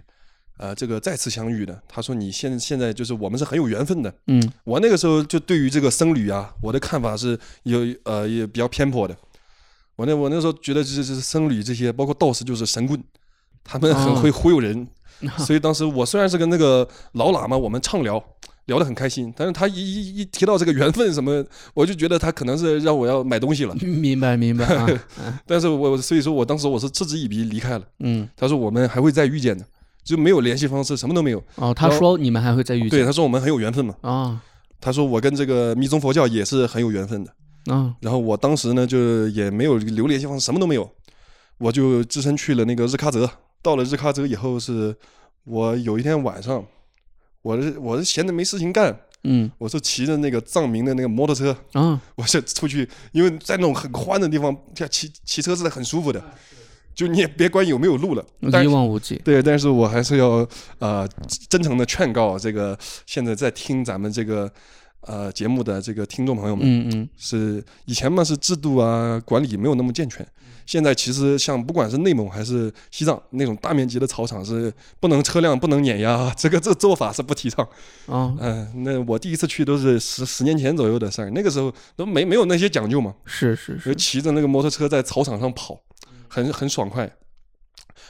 [0.61, 4.13] 呃，这个再次相遇的，他说你现现在就是我们是很有缘分的。
[4.27, 9.17] 嗯我那个时候就对于这个僧侣啊，我的看法是有呃也比较偏颇的。
[9.97, 13.03] 我那我那时候觉得这这僧侣这些，包括道士就是神棍，
[13.65, 14.87] 他们很哦会忽悠人。
[15.39, 18.23] 所以当时我虽然是跟那个老喇嘛我们畅聊，
[18.67, 21.43] 聊得很开心，但是他一一一提到这个缘分什么，
[21.73, 23.75] 我就觉得他可能是让我要买东西了。
[23.81, 24.87] 明白明白啊，
[25.47, 27.85] 但是我所以说我当时我是嗤之以鼻离开了。
[28.01, 29.65] 嗯他说我们还会再遇见的，
[30.05, 31.43] 就没有联系方式，什么都没有。
[31.57, 33.95] 哦，他说你们还会再遇见对，他说我们很有缘分嘛。
[34.03, 34.43] 啊
[34.81, 37.31] 他说我跟这个密宗佛教也是很有缘分的。
[37.73, 40.91] 啊然后我当时呢，就也没有留联系方式，什么都没有，
[41.59, 43.31] 我就只身去了那个日喀则。
[43.63, 44.97] 到了日喀则以后，是
[45.45, 46.65] 我有一天晚上，
[47.43, 56.25] 我是我是闲着没事情干，嗯我是骑着那个藏民的那个摩托车，啊我是出去，因为在那种很宽的地方，这骑骑车是很舒服的，
[56.95, 58.25] 就你也别管有没有路了。
[58.53, 60.47] 但一望无际，对，但是我还是要
[60.79, 61.09] 呃
[61.49, 64.51] 真诚的劝告这个现在在听咱们这个
[65.03, 70.27] 呃节目的这个听众朋友们，嗯嗯是以前嘛是制度啊管理没有那么健全，
[70.67, 77.67] 现在其实像不管是内蒙还是西藏那种大面积的草场是不能车辆不能碾压，这个这做法是不提倡。
[78.07, 85.81] 啊嗯、那我第一次去都是十十年前左右的事儿，那个时候都没没有那些讲究嘛，是是，就是骑着那个摩托车在草场上跑，
[86.31, 87.11] 很很爽快。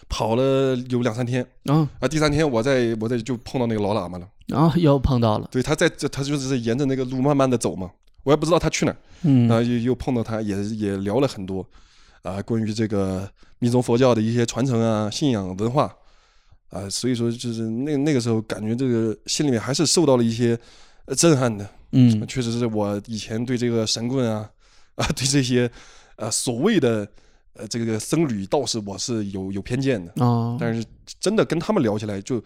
[0.09, 7.91] 跑了有两三天啊啊，第三天我在我在就碰到那个老喇嘛了，啊又碰到了，对，他在这他就是沿着那个路慢慢的走嘛，
[8.25, 8.97] 我也不知道他去哪儿。
[9.23, 11.65] 嗯然后又又碰到他，也也聊了很多
[12.23, 13.29] 啊、关于这个
[13.59, 15.95] 密宗佛教的一些传承啊、信仰文化
[16.71, 20.59] 啊、所以说就是那那个时候感觉这个心里面还是受到了一些
[21.07, 21.69] 呃震撼的。
[21.93, 24.49] 嗯确实是我以前对这个神棍啊
[24.97, 25.71] 啊对这些
[26.17, 27.07] 啊所谓的
[27.61, 30.85] 呃这个僧侣道士我是有有偏见的，哦，但是
[31.21, 32.43] 真的跟他们聊起来，就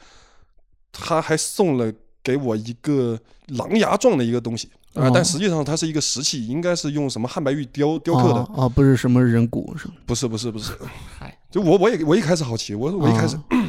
[0.93, 9.95] 他还送了给我一个狼牙状的一个东西啊、哦但实际上它是一个石器，应该是用什么汉白玉雕雕刻的，啊哦，不是什么人骨是吗？
[10.07, 10.73] 不是不是不是，
[11.19, 13.37] 嗨，就我我也我一开始好奇，我我一开始。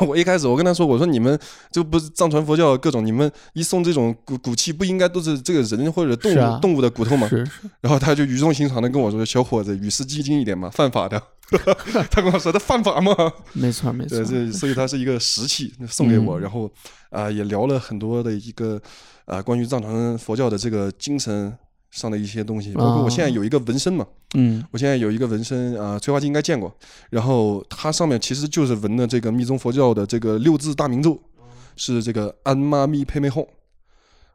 [0.00, 1.38] 哦 我一开始我跟他说，我说你们
[1.70, 7.26] 就不是藏传佛教各种，你们一送这种骨骨器，不应该都是这个人或者动物、啊动物的骨头吗？
[7.28, 11.20] 是是，然后他就语重心长的跟我说：“小伙子，与时俱进一点嘛，犯法的。
[12.10, 13.14] ”他跟我说：“他犯法吗
[13.52, 16.70] 没错？”没错所以它是一个石器送给我，嗯然后
[17.10, 18.80] 啊、也聊了很多的一个
[19.26, 21.52] 啊、关于藏传佛教的这个精神
[21.92, 24.64] 上的一些东西，包括我现在有一个纹身嘛，嗯。
[24.72, 26.74] 我现在有一个纹身啊，催化剂应该见过，
[27.10, 31.20] 然后它上面其实就是纹的这个密宗佛教的这个六字大明咒，
[31.76, 33.46] 是这个安妈咪呸呸哄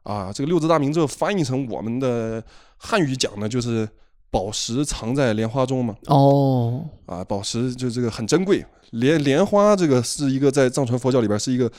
[0.04, 2.44] 啊，这个六字大明咒翻译成我们的
[2.78, 3.90] 汉语讲呢，就是
[4.30, 11.72] 宝石藏在莲花中嘛，哦，啊，宝石就这个很珍贵，莲莲花这个是一个在藏传佛教里边是一个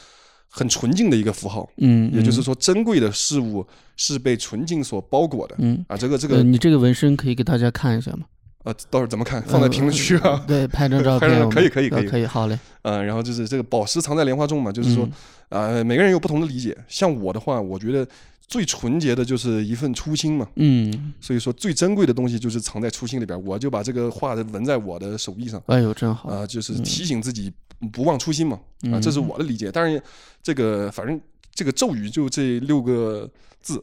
[0.48, 8.20] 很纯净的一个符号，嗯，也就是嗯说珍贵的事物是被纯净所包裹的嗯，啊，这个这呃个你这个纹身可以给大家看一下吗？
[8.64, 9.42] 啊，到时候怎么看？
[9.42, 10.42] 放在评论区啊。
[10.48, 15.08] 对，拍张照片， 可以可以可以呃可以，好嘞，嗯，然后就是这个宝石藏在莲花中嘛，就是说
[15.50, 16.76] 嗯，啊、每个人有不同的理解。
[16.88, 18.06] 像我的话，我觉得
[18.46, 23.40] 最纯洁的就是一份初心嘛，嗯，所以说最珍贵的东西就是藏在初心里边。
[23.44, 27.52] 我就把这个画纹在我的手臂上，哎呦，真好，啊、就是提醒自己
[27.92, 29.70] 不忘初心嘛，啊、嗯这是我的理解。
[29.70, 30.00] 当然，
[30.42, 31.20] 这个反正
[31.54, 33.82] 这个咒语就这六个字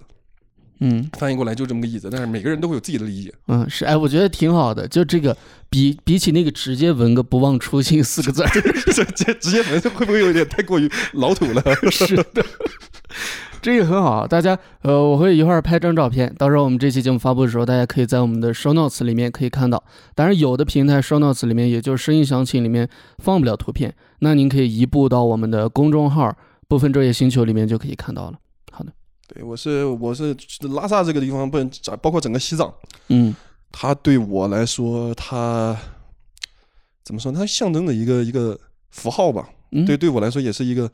[0.82, 3.34] 嗯翻译过来就这么个意思，但是每个人都会有自己的理解。
[3.48, 5.36] 嗯，是，哎，我觉得挺好的，就这个
[5.70, 8.50] 比比起那个直接纹个“不忘初心”四个字儿，
[8.94, 11.64] 这 这直接纹会不会有点太过于老土了？
[11.90, 12.46] 是的，
[13.66, 19.84] 这个很好，大家呃，我会一会儿拍张照片，到时候我们这期节目发布的时候，大家可以在我们的 show notes 里面可以看到。
[20.14, 26.32] 当然，有的平台 show notes 里面，也就是声音详情里面放不了图片，那您可以移步到我们的公众号
[26.70, 28.38] “部分昼夜星球”里面就可以看到了。
[28.72, 28.92] 好的，
[29.34, 30.38] 对，我是我是
[30.76, 31.68] 拉萨这个地方，不能
[32.04, 32.72] 包括整个西藏，
[33.08, 33.36] 嗯
[33.72, 35.76] 它对我来说，它
[37.04, 37.32] 怎么说？
[37.32, 38.56] 它象征的一个一个
[38.92, 39.50] 符号吧。
[39.72, 40.90] 嗯，对，对我来说也是一个，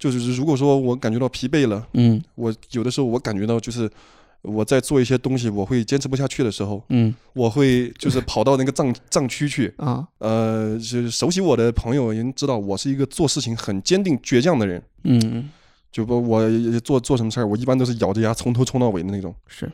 [0.00, 3.88] 就是如果说我感觉到疲惫了，嗯我有的时候我感觉到就是
[4.42, 9.72] 我在做一些东西，我会坚持不下去的时候，嗯我会就是跑到那个藏藏区去。
[9.78, 14.82] 啊呃，就是熟悉我的朋友已经知道，我是一个做事情很坚定倔强的人。
[15.04, 15.48] 嗯
[15.92, 16.40] 就不我
[16.84, 19.34] 做做什么事儿，我一般都是咬着牙从头冲到尾的那种。
[19.46, 19.70] 是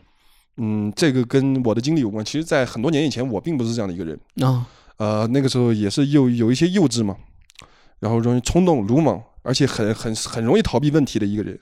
[0.57, 2.25] 嗯，这个跟我的经历有关。
[2.25, 4.19] 其实，在很多年以前，我并不是这样的一个人。
[4.41, 7.15] 啊呃，那个时候也是幼有一些幼稚嘛，
[8.01, 11.59] 然后容易冲动、鲁莽，而且很很很容易逃避问题的一个人。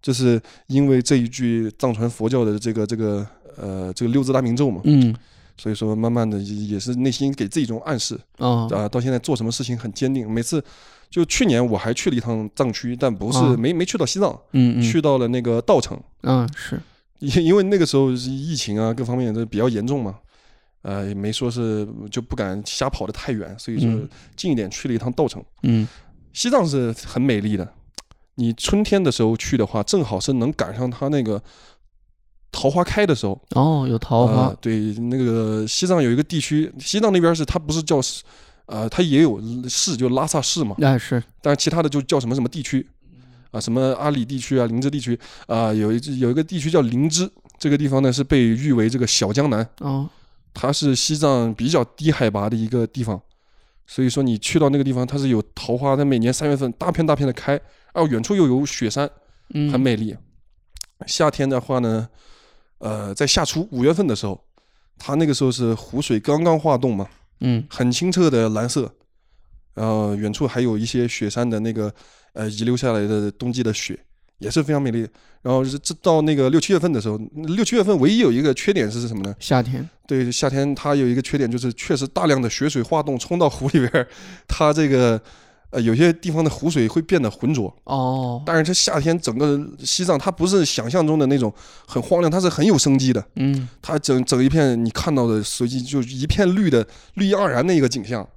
[0.00, 5.14] 就是因为这一句藏传佛教的这个这个呃这个六字大明咒嘛，嗯。
[5.60, 10.30] 所以说慢慢的也也是内心给自己一种暗示啊啊、到现在做什么事情很坚定。
[10.30, 10.62] 每次
[11.10, 14.80] 就去年我还去了一趟藏区，但不是、啊没没去到西藏，嗯嗯。
[14.80, 16.00] 去到了那个稻城。
[16.22, 16.80] 嗯是。
[17.18, 20.14] 因因为那个时候是疫情啊，各方面都比较严重嘛，
[20.82, 24.08] 呃，也没说是就不敢瞎跑的太远，所以说嗯。
[24.36, 25.42] 近一点去了一趟稻城。
[25.64, 25.88] 嗯
[26.32, 27.72] 西藏是很美丽的，
[28.36, 31.42] 你春天的时候去的话，正好是能赶上它那个
[32.52, 33.40] 桃花开的时候。
[33.54, 34.48] 哦有桃花。
[34.48, 38.00] 呃对，那个西藏有一个地区，西藏那边是它不是叫，
[38.66, 41.22] 呃，它也有市，就拉萨市嘛，哎是。
[41.42, 42.86] 但是其他的就叫什么什么地区，
[43.50, 50.08] 啊，什么阿里地区啊、林芝地区啊，有一有一个地区叫林芝，这个地方呢是被誉为这个小江南，哦。
[50.54, 53.20] 它是西藏比较低海拔的一个地方，
[53.90, 57.58] 所以说你去到那个地方，它是有桃花，它每年三月份大片大片的开，
[57.94, 59.10] 哦，远处又有雪山，
[59.54, 59.72] 嗯。
[59.72, 60.14] 很美丽。
[61.06, 62.06] 夏天的话呢，
[62.78, 64.44] 呃，在夏初五月份的时候，
[64.98, 67.08] 它那个时候是湖水刚刚化冻嘛，
[67.40, 67.64] 嗯。
[67.70, 68.94] 很清澈的蓝色，
[69.72, 71.90] 然后远处还有一些雪山的那个
[72.34, 73.98] 呃遗留下来的冬季的雪，
[74.38, 75.06] 也是非常美丽。
[75.40, 79.34] 然后是这到那个六七月份的时候，六七月份唯一有一个缺点是什么呢？
[79.38, 84.06] 夏天对，夏天它有一个缺点就是确实大量的雪水化冻冲到湖里边，
[84.48, 85.18] 它这个
[85.70, 87.72] 呃有些地方的湖水会变得浑浊。
[87.84, 91.52] 哦但是这夏天整个西藏它不是想象中的那种
[91.86, 93.24] 很荒凉，它是很有生机的。
[93.36, 98.28] 嗯它整整一片你看到的随机就一片绿的绿意盎然的一个景象，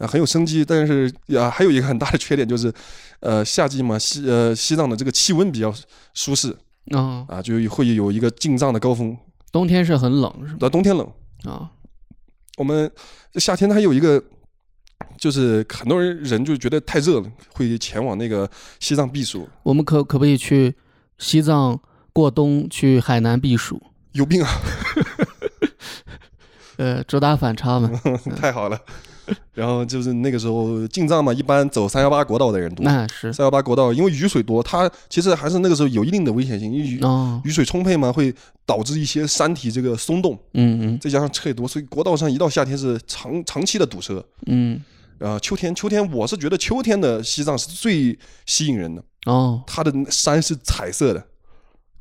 [0.00, 0.64] 啊，很有生机。
[0.64, 2.72] 但是呀，还有一个很大的缺点就是，
[3.20, 5.72] 呃，夏季嘛，西呃西藏的这个气温比较
[6.14, 6.56] 舒适
[6.90, 9.16] 啊啊，就会有一个进藏的高峰。
[9.52, 10.56] 冬天是很冷是吗？
[10.58, 11.06] 到冬天冷，
[11.44, 11.70] 啊
[12.56, 12.90] 我们
[13.34, 14.22] 夏天它还有一个
[15.16, 19.48] 就是很多人人就觉得太热了，会前往那个西藏避暑。
[19.62, 20.74] 我们可可不可以去
[21.18, 21.78] 西藏
[22.12, 23.80] 过冬，去海南避暑？
[24.12, 24.50] 有病啊！
[26.76, 27.90] 呃，主打反差嘛。
[28.40, 28.80] 太好了。
[29.52, 32.84] 然后就是那个时候进藏嘛，一般走三幺八国道的人多。
[32.84, 44.24] 那是三幺八国道，因为雨水多，它其实还是那个时候有一定的危险性，因为雨、哦，雨水充沛嘛，会导致一些山体这个松动，嗯嗯再加上车也多，所以国道上一到夏天是长长期的堵车。
[44.46, 44.80] 嗯，
[45.18, 51.24] 然后秋天，秋天我是觉得秋天的西藏是最吸引人的，哦，它的山是彩色的，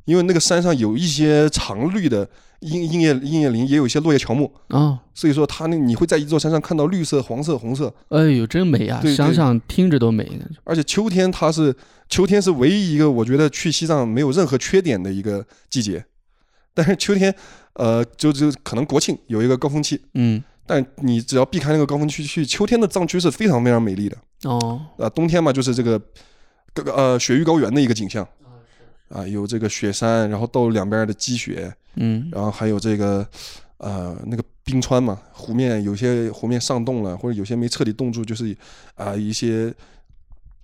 [0.06, 2.28] 因为那个山上有一些常绿的
[2.62, 9.00] 樱樱叶樱叶林，也有一些落叶乔木，啊，所以说它那你会在一座山上看到绿色、黄色、红色，哎呦，真美啊！
[9.02, 10.30] 对对想想听着都美。
[10.65, 11.74] 而且秋天它是
[12.10, 16.04] 秋天是唯一一个我觉得去西藏没有任何缺点的一个季节，
[16.74, 17.34] 但是秋天，
[17.74, 24.17] 呃，就就可能国庆有一个高峰期，嗯，但你只要避开那个高峰期去，秋天的藏区是非常非常美丽的。
[24.43, 26.02] 哦，啊，冬天嘛就是这个，
[26.74, 28.28] 各个呃雪域高原的一个景象，
[29.10, 33.28] 啊，有这个雪山，然后到两边的积雪，嗯，然后还有这个
[33.78, 38.56] 呃那个冰川嘛，湖面有些湖面上冻了，或者有些没彻底冻住，就是
[38.95, 39.74] 啊、一些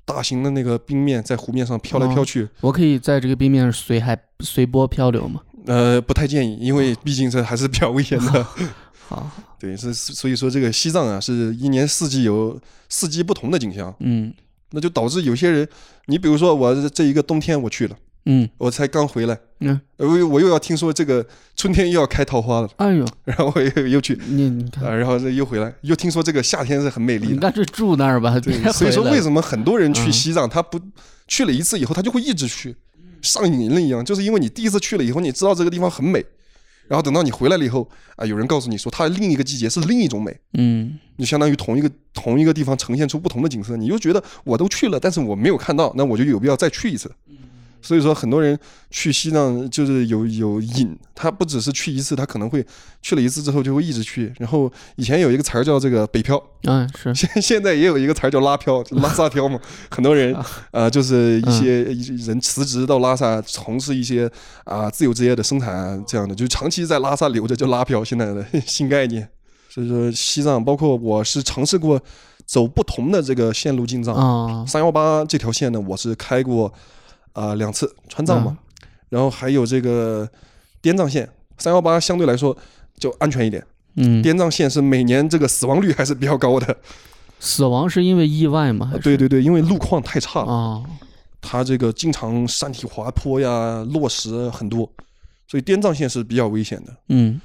[0.06, 5.42] 大型的那个冰面在湖面上飘来飘去，我可以在这个冰面上随海随波漂流吗？
[5.66, 8.48] 呃，不太建议，因为毕竟这还是比较危险的。
[9.08, 9.30] 好，
[9.60, 14.34] 对，是所以说这个西藏啊，是一年四季有四季不同的景象，嗯
[14.72, 15.68] 那就导致有些人，
[16.08, 18.50] 你比如说我这一个冬天我去了，嗯。
[18.58, 27.34] 我才刚回来，嗯，呃我我又要听说这个春天又要开桃花了，哎呦， 然后我又又去，你你看，啊，然后这又回来，又听说这个夏天是很美丽的。
[27.34, 30.80] 你干脆住那儿吧，别对，所以说为什么很多人去嗯西藏，他不
[31.28, 32.76] 去了一次以后，他就会一直去，
[33.22, 36.24] 上瘾了一样，就是因为你第一次去了以后，你知道这个地方很美，
[36.88, 40.98] 然后等到你回来了以后，啊，有人告诉你说它另一个季节是另一种美，嗯。
[41.18, 47.10] 就相当于同一个同一个地方呈现出不同的景色，你就觉得我都去了，但是我没有看到，那我就有必要再去一次。
[47.86, 48.58] 所以说，很多人
[48.90, 52.66] 去西藏就是有有瘾，他不只是去一次，他可能会
[53.00, 54.34] 去了一次之后就会一直去。
[54.40, 59.60] 然后以前有一个词儿叫这个北漂，嗯是现现在也有一个词儿叫拉漂，拉萨漂嘛。
[59.92, 60.36] 很多人
[60.72, 61.84] 呃，就是一些
[62.26, 64.28] 人辞职到拉萨从事一些
[64.64, 69.30] 啊、自由职业的生产啊这样的，就长期在拉萨留着叫拉漂，现在的 新概念。
[69.70, 72.02] 所以说西藏，包括我是尝试过
[72.46, 74.16] 走不同的这个线路进藏。
[74.16, 76.74] 啊三幺八这条线呢，我是开过
[77.36, 78.58] 啊、两次川藏嘛，
[79.10, 80.28] 然后还有这个
[80.82, 81.30] 滇藏线。
[81.58, 82.58] 三幺八相对来说
[82.98, 86.78] 就安全一点，嗯，滇藏线是每年这个死亡率还是比较高的。
[87.40, 88.92] 死亡是因为意外吗？
[89.02, 90.84] 对对对，因为路况太差了，啊
[91.40, 94.90] 它这个经常山体滑坡呀、落石很多，
[95.48, 96.94] 所以滇藏线是比较危险的。
[97.10, 97.40] 嗯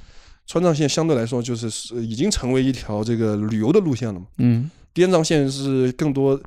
[0.47, 4.27] 川藏线相对来说就是是已经成为一条这个旅游的路线了嘛。
[4.39, 6.41] 嗯滇藏线是更多，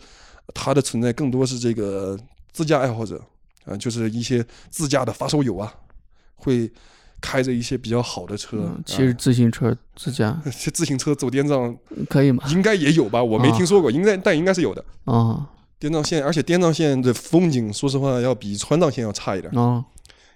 [0.53, 2.17] 它的存在更多是这个
[2.51, 3.21] 自驾爱好者
[3.65, 5.73] 啊、就是一些自驾的发烧友啊，
[6.35, 6.71] 会
[7.21, 11.75] 开着一些比较好的车，嗯，骑着自行车自驾 骑自行车走滇藏
[12.09, 12.43] 可以吗？
[12.49, 14.83] 应该也有吧，我没啊听说过，应该但应该是有的。
[15.05, 15.49] 啊
[15.79, 19.83] 滇藏线，而且滇藏线的风景，说实话要比川藏线要差一点，啊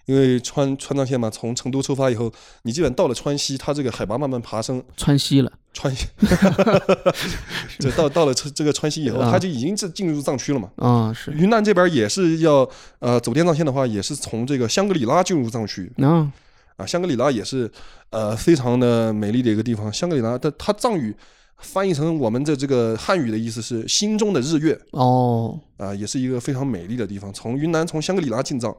[0.08, 2.32] 因为川川藏线嘛，从成都出发以后，
[2.64, 6.08] 你基本到了川西，它这个海拔慢慢爬升，川西了川西，
[7.78, 10.72] 这到到了这这个川西以后，啊它就已经是进入藏区了嘛。
[10.78, 12.68] 啊是云南这边也是要
[13.00, 16.32] 呃走滇藏线的话，也是从这个香格里拉进入藏区啊
[16.78, 16.86] 啊。
[16.86, 17.70] 香格里拉也是
[18.10, 19.92] 呃非常的美丽的一个地方。
[19.92, 21.14] 香格里拉的它藏语
[21.58, 27.34] 翻译成我们的这个汉语的意思是心中的日月哦啊，也是一个非常美丽的地方。
[27.34, 28.76] 从云南从香格里拉进藏，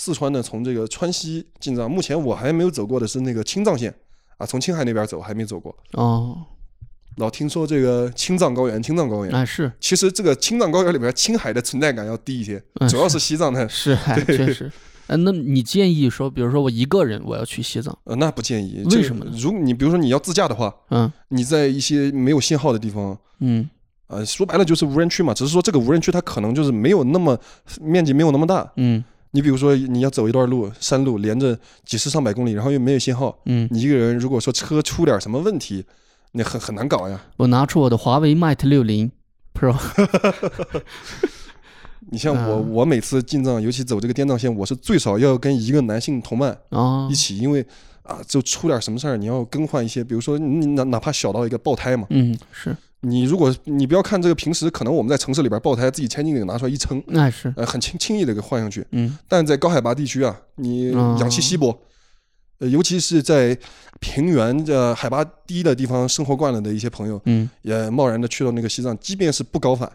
[0.00, 1.90] 四川呢从这个川西进藏。
[1.90, 3.92] 目前我还没有走过的是那个青藏线
[4.36, 5.76] 啊，从青海那边走还没走过。
[5.94, 6.38] 哦
[7.16, 9.34] 老听说这个青藏高原，青藏高原。
[9.34, 14.70] 啊是其实这个青藏高原里边，青海的存在感要低一些，嗯主要是西藏的 是还确实。
[15.08, 18.84] 哎，那你建议说，比如说我一个人我要去西藏，呃，那不建议。
[18.92, 23.68] 为什么呢如果你比如说你要自驾的话，嗯你在一些没有信号的地方，嗯
[24.06, 25.34] 呃，说白了就是无人区嘛。
[25.34, 27.36] 只是说这个无人区它可能就是没有那么
[27.80, 28.70] 面积没有那么大。
[28.76, 35.84] 嗯你比如说你要走一段路，山路连着几十上百公里，然后又没有信号，嗯，你一个人如果说车出点什么问题，
[36.32, 37.20] 那很很难搞呀。
[37.36, 39.10] 我拿出我的华为 Mate 六零
[39.54, 39.76] Pro，
[42.10, 42.70] 你像我，嗯。
[42.72, 47.64] 我每次进藏，尤其走这个滇藏线，我是最少要跟一个男性同伴啊一起，因为
[48.04, 58.84] 啊，就出点什么事儿，你要更换一些，比如说你哪哪怕小到一个爆胎嘛，嗯是你如果你不要看这个，平时可能我们在城市里边爆胎，自己千斤顶拿出来一称，那是呃，很轻轻易的给换上去。
[58.90, 61.78] 嗯但在高海拔地区啊，你哦氧气稀薄，
[62.58, 63.56] 呃，尤其是在
[64.00, 69.90] 平原呃海拔低的地方生活惯了的一些朋友，嗯也贸然的去到那个西藏，即便是不高反，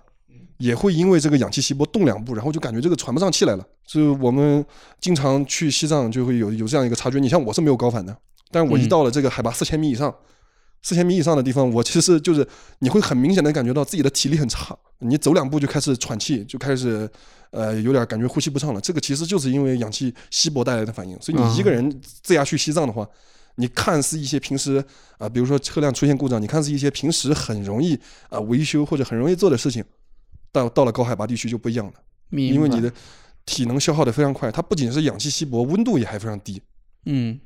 [0.58, 3.68] 也会因为这个氧气稀薄动两步，然后就感觉这个喘不上气来了。
[3.86, 4.66] 就我们
[5.02, 7.20] 经常去西藏就会有有这样一个察觉。
[7.20, 8.16] 你像我是没有高反的，
[8.50, 10.14] 但是我一嗯到了这个海拔四千米以上，
[10.84, 12.48] 四千米以上的地方，我其实就是
[12.80, 17.10] 你会很明显的感觉到自己的体力很差，你走两步就开始喘气，就开始
[17.52, 18.82] 呃有点感觉呼吸不畅了。
[18.82, 21.18] 这个其实就是因为氧气稀薄带来的反应。
[21.22, 21.90] 所以你一个人
[22.22, 23.08] 自驾去西藏的话，
[23.56, 24.84] 你看似一些平时
[25.18, 27.98] 啊、比如说车辆出现故障，你看似一些平时很容易
[28.30, 29.84] 啊、维修或者很容易做的事情，
[30.52, 31.94] 到到了高海拔地区就不一样了，
[32.32, 32.92] 因为你的
[33.46, 36.62] 体能消耗的非常快，它不仅是氧气稀薄，温度也还非常低。
[37.06, 37.40] 嗯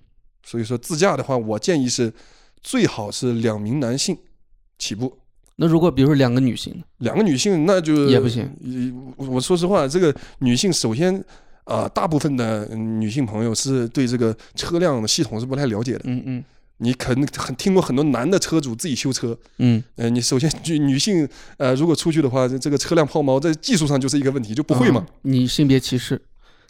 [0.44, 2.12] 所以说自驾的话，我建议是
[2.62, 4.18] 最好是两名男性
[4.78, 5.18] 起步。
[5.56, 6.84] 那如果比如说两个女性呢？
[7.00, 9.14] 两个女性那就也不行呃。
[9.18, 11.24] 我我说实话，这个女性首先
[11.64, 16.02] 啊、大部分的嗯女性朋友是对这个车辆的系统是不太了解的。
[16.06, 16.44] 嗯嗯
[16.78, 21.28] 你肯定很听过很多男的车主自己修车，嗯，呃，你首先女女性
[21.58, 25.08] 呃如果出去的话，这这个车辆抛锚在技术上就是一个问题，就不会嘛啊。
[25.24, 26.22] 你性别歧视？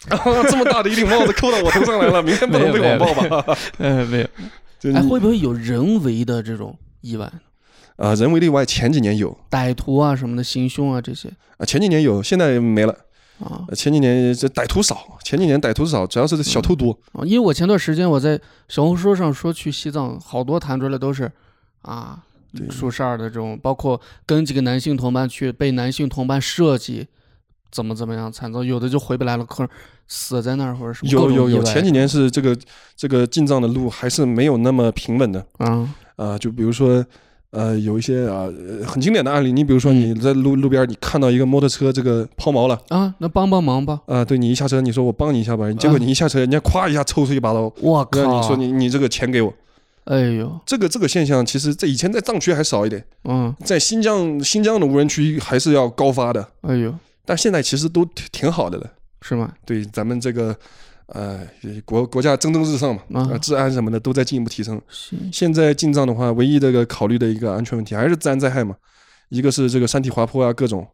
[0.08, 0.16] 啊
[0.50, 3.12] 这么大的一顶帽子扣到我头上来了，明天不能被网暴
[3.42, 3.58] 吧？
[3.76, 4.28] 呃，没有。
[4.78, 7.30] 就哎，会不会有人为的这种意外？
[7.96, 12.92] 啊、人为例外，前几年有歹徒啊什么的行凶啊这些啊、前几年有，现在没了。
[13.40, 16.90] 啊呃前几年这歹徒少，前几年歹徒少，主要是小偷多。
[17.12, 17.22] 啊！
[17.24, 21.30] 因为我前段时间我在小红书上说去西藏，好多弹出来都是
[21.82, 22.20] 啊
[22.52, 27.06] 对出事儿的这种，包括跟几个男性同伴去被男性同伴射击，
[27.70, 29.68] 怎么怎么样惨遭，有的就回不来了，可能
[30.06, 32.56] 死在那儿或者什么有有有，前几年是这个
[32.96, 37.04] 这个进藏的路还是没有那么平稳的啊啊、就比如说。
[37.50, 42.78] 呃，有一些啊、呃很经典的案例，你比如说你在路路边，你看到一个摩托车这个抛锚了。
[42.90, 44.02] 啊，那帮帮忙吧！
[44.04, 48.38] 啊、对你一下车，你说我帮你一下吧，结果你一下车，人家咵一下抽出一把刀，我靠！
[48.38, 49.50] 你说你你这个钱给我，
[50.04, 56.94] 哎呦，这个这个现象其实在以前在藏区还少一点，嗯，在新疆新疆的无人区还是要高发的，哎呦，
[57.28, 58.90] 但现在其实都挺挺好的了。
[59.20, 59.52] 是吗？
[59.66, 60.56] 对咱们这个
[61.08, 61.40] 呃
[61.84, 64.80] 国国家蒸蒸日上嘛，啊呃治安什么的都在进一步提升。
[64.88, 68.74] 行，现在进藏的话，唯一这个考虑的一个安全问题还是自然灾害嘛，
[69.28, 70.86] 一个是这个山体滑坡啊各种。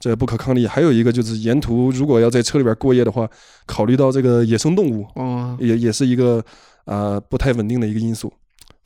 [0.00, 3.28] 这不可抗力，还有一个就是沿途如果要在车里边过夜的话，
[3.66, 6.38] 考虑到这个野生动物，哦，也也是一个
[6.84, 8.32] 啊、呃不太稳定的一个因素。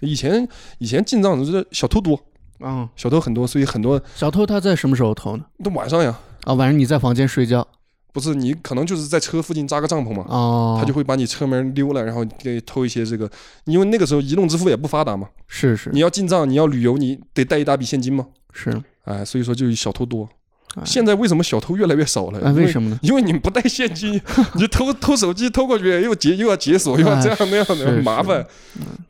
[0.00, 2.18] 以前以前进藏就是小偷多，
[2.60, 5.44] 啊，小偷很多，所以很多小偷他在什么时候偷呢？
[5.62, 7.66] 都晚上呀，啊，晚上你在房间睡觉，
[8.12, 13.30] 不是你可能就是在车附近扎个帐篷嘛，哦，他就会把你车门溜了，然后给偷一些这个，
[13.64, 20.24] 因为那个时候移动支付也不发达嘛，是是你要进藏，你要旅游，你得带一大笔现金嘛，是，哎，所以说就小偷多。
[20.24, 22.40] 哎现在为什么小偷越来越少了？
[22.42, 22.98] 哎，为什么呢？
[23.02, 24.18] 因为你不带现金，
[24.54, 28.42] 你偷偷手机偷过去又解又要解锁，又要这样那样的，哎麻烦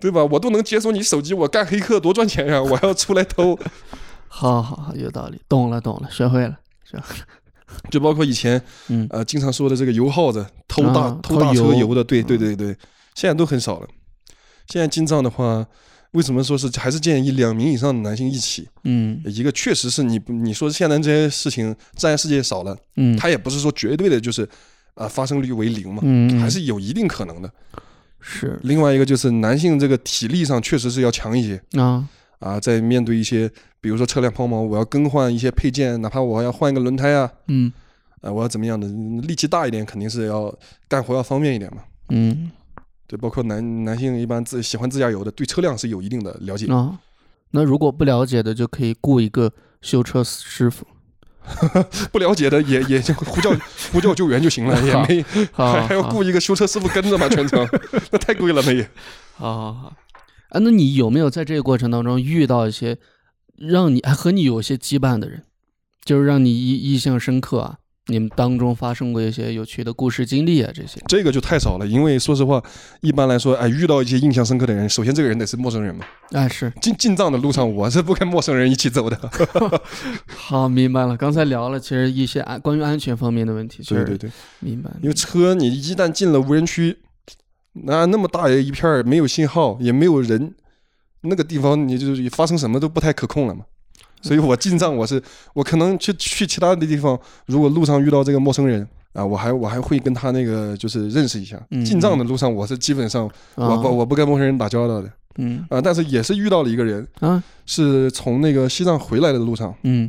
[0.01, 0.25] 对吧？
[0.25, 2.61] 我都能解锁你手机，我干黑客多赚钱呀！
[2.61, 3.57] 我还要出来偷，
[4.27, 6.59] 好好好，有道理，懂了懂了，学会了，
[7.91, 12.67] 就包括以前嗯呃经常说的这个油耗子偷大啊偷大车油的，对对嗯对对，
[13.15, 13.89] 现在都很少了。
[14.69, 15.67] 现在进藏的话，
[16.13, 18.69] 为什么说是还是建议两名以上的男性一起？
[18.85, 24.49] 嗯一个确实是你你说现在这些事情自然世界少了，嗯它也不是说绝对的就是
[24.95, 27.51] 啊、发生率为零嘛，嗯，还是有一定可能的。
[28.21, 32.07] 是另外一个就是男性这个体力上确实是要强一些啊，
[32.43, 37.73] 啊，在面对一些比如说车辆抛锚，我要更换一些配件，哪怕我要换一个轮胎啊，嗯。
[38.21, 38.87] 啊，我要怎么样的
[39.27, 40.55] 力气大一点，肯定是要
[40.87, 41.83] 干活要方便一点嘛。
[42.11, 42.51] 嗯。
[43.07, 46.67] 对，包括男男性一般自喜欢自驾游的，对车辆是有一定的了解。
[46.73, 46.99] 啊，
[47.51, 50.87] 那如果不了解的，就可以雇一个修车师傅，
[52.13, 53.51] 不了解的也也就呼叫
[53.93, 57.69] 呼叫救援就行了，也没好还还要雇一个修车师傅跟着嘛，全程。
[58.13, 58.89] 那太贵了，那也。
[59.35, 59.93] 好好好，
[60.53, 62.99] 啊，那你有没有在这个过程当中遇到一些
[63.57, 65.43] 让你还和你有些羁绊的人，
[66.05, 67.79] 就是让你印印象深刻啊？
[68.09, 70.71] 你们当中发生过一些有趣的故事经历啊？
[70.75, 72.61] 这些这个就太少了，因为说实话，
[73.01, 76.05] 一般来说，哎，遇到一些印象深刻的人，首先这个人得是陌生人嘛。
[76.33, 79.31] 哎，是进进藏的路上，我是不跟陌生人一起走的。
[80.35, 81.17] 好明白了。
[81.17, 84.91] 刚才聊了，其实一些安关于安全方面的问题，对对，对，明白。
[85.01, 86.99] 因为车你一旦进了无人区，
[87.73, 90.55] 那那么大一片儿没有信号，也没有人，
[91.23, 93.65] 那个地方你就是发生什么都不太可控了嘛。
[94.21, 95.21] 所以我进藏，我是
[95.53, 101.61] 我可能去去其他的地方，如果路上遇到这个陌生人啊，我还我还会跟他那个就是认识一下。
[101.71, 110.09] 嗯进藏的路上，我是基本上我啊不我不跟陌生人打交道的嗯啊，但是也是遇到了一个人，啊是从那个西藏回来的路上，嗯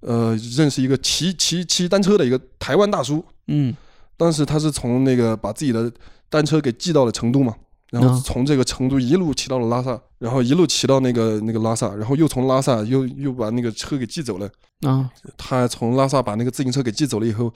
[0.00, 3.24] 呃，认识一个骑骑骑单车的一个台湾大叔。
[3.48, 3.76] 嗯
[4.16, 5.92] 当时他是从那个把自己的
[6.28, 7.54] 单车给寄到了成都嘛，
[7.90, 14.48] 然后啊从这个成都一路骑到了拉萨，然后一路骑到那个那个拉萨，然后又从拉萨又又把那个车给寄走了。
[14.82, 17.52] 啊他从拉萨把那个自行车给寄走了以后，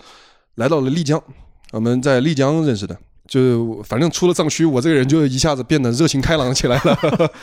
[0.55, 1.23] 来到了丽江，
[1.73, 2.97] 我们在丽江认识的。
[3.29, 6.99] 就反正出了藏区，我这个人就一下子变得热情开朗起来了。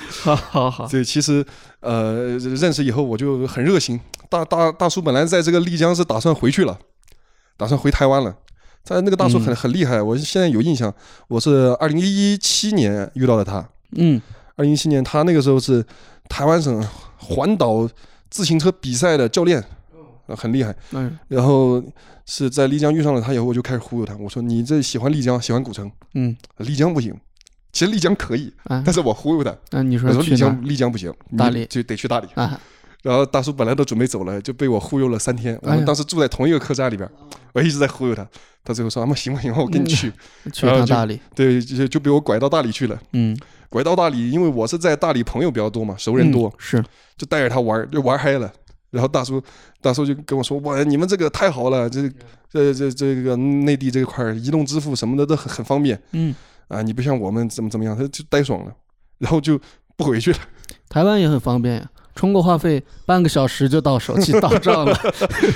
[0.09, 1.45] 好 好好， 对，其实
[1.79, 3.97] 呃认识以后我就很热情。
[4.29, 6.77] 大大大叔本来在这个丽江是打算回去了，
[7.55, 8.35] 打算回台湾了。
[8.87, 10.93] 但那个大叔很嗯很厉害，我现在有印象，
[11.27, 13.67] 我是二零一七年遇到的他。
[13.91, 14.21] 嗯
[14.55, 15.85] 二零一七年他那个时候是
[16.27, 16.83] 台湾省
[17.17, 17.87] 环岛
[18.29, 19.63] 自行车比赛的教练，
[20.25, 20.75] 呃很厉害。
[20.91, 21.83] 嗯然后
[22.25, 27.15] 是在丽江遇上了他以后，我就开始忽悠他，我说你这喜欢丽江，喜欢古城，嗯，丽江不行。
[27.71, 32.27] 其实丽江可以，啊，但是我忽悠他，那你我说丽江丽江不行，大理就得去大理。
[32.33, 32.59] 啊？
[33.03, 35.57] 然后大叔本来都准备走了，就被我忽悠了三天。
[35.61, 37.09] 我们当时住在同一个客栈里边，
[37.53, 38.27] 我一直在忽悠他。
[38.63, 40.11] 他最后说：“啊妈，行吧行吧，我跟你去。
[40.51, 42.99] 去 大理，对，就就被我拐到大理去了。
[43.13, 43.37] 嗯，
[43.69, 46.83] 拐到大理，因为我是在大理朋友比较多嘛，熟人多，嗯是，
[47.15, 48.51] 就带着他玩，就玩嗨了。
[48.89, 49.41] 然后大叔
[49.79, 52.09] 大叔就跟我说：“哇，你们这个太好了，这
[52.51, 56.35] 这这这个内地这块儿移动支付什么的都很很方便嗯，
[56.67, 58.73] 啊，你不像我们怎么怎么样。”他就呆爽了，
[59.19, 59.57] 然后就
[59.95, 60.39] 不回去了。
[60.89, 64.97] 台湾也很方便呀，充个话费半个小时就到手机到账了。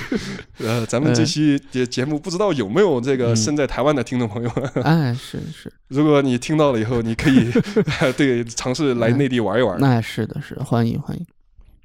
[0.64, 4.50] 呃，咱们这期节节目不知道有没有这个嗯身在台湾的听众朋友，
[4.82, 7.50] 哎，是是，如果你听到了以后，你可以
[8.16, 9.76] 对尝试来内地玩一玩。
[9.80, 11.26] 那是的，是欢迎欢迎，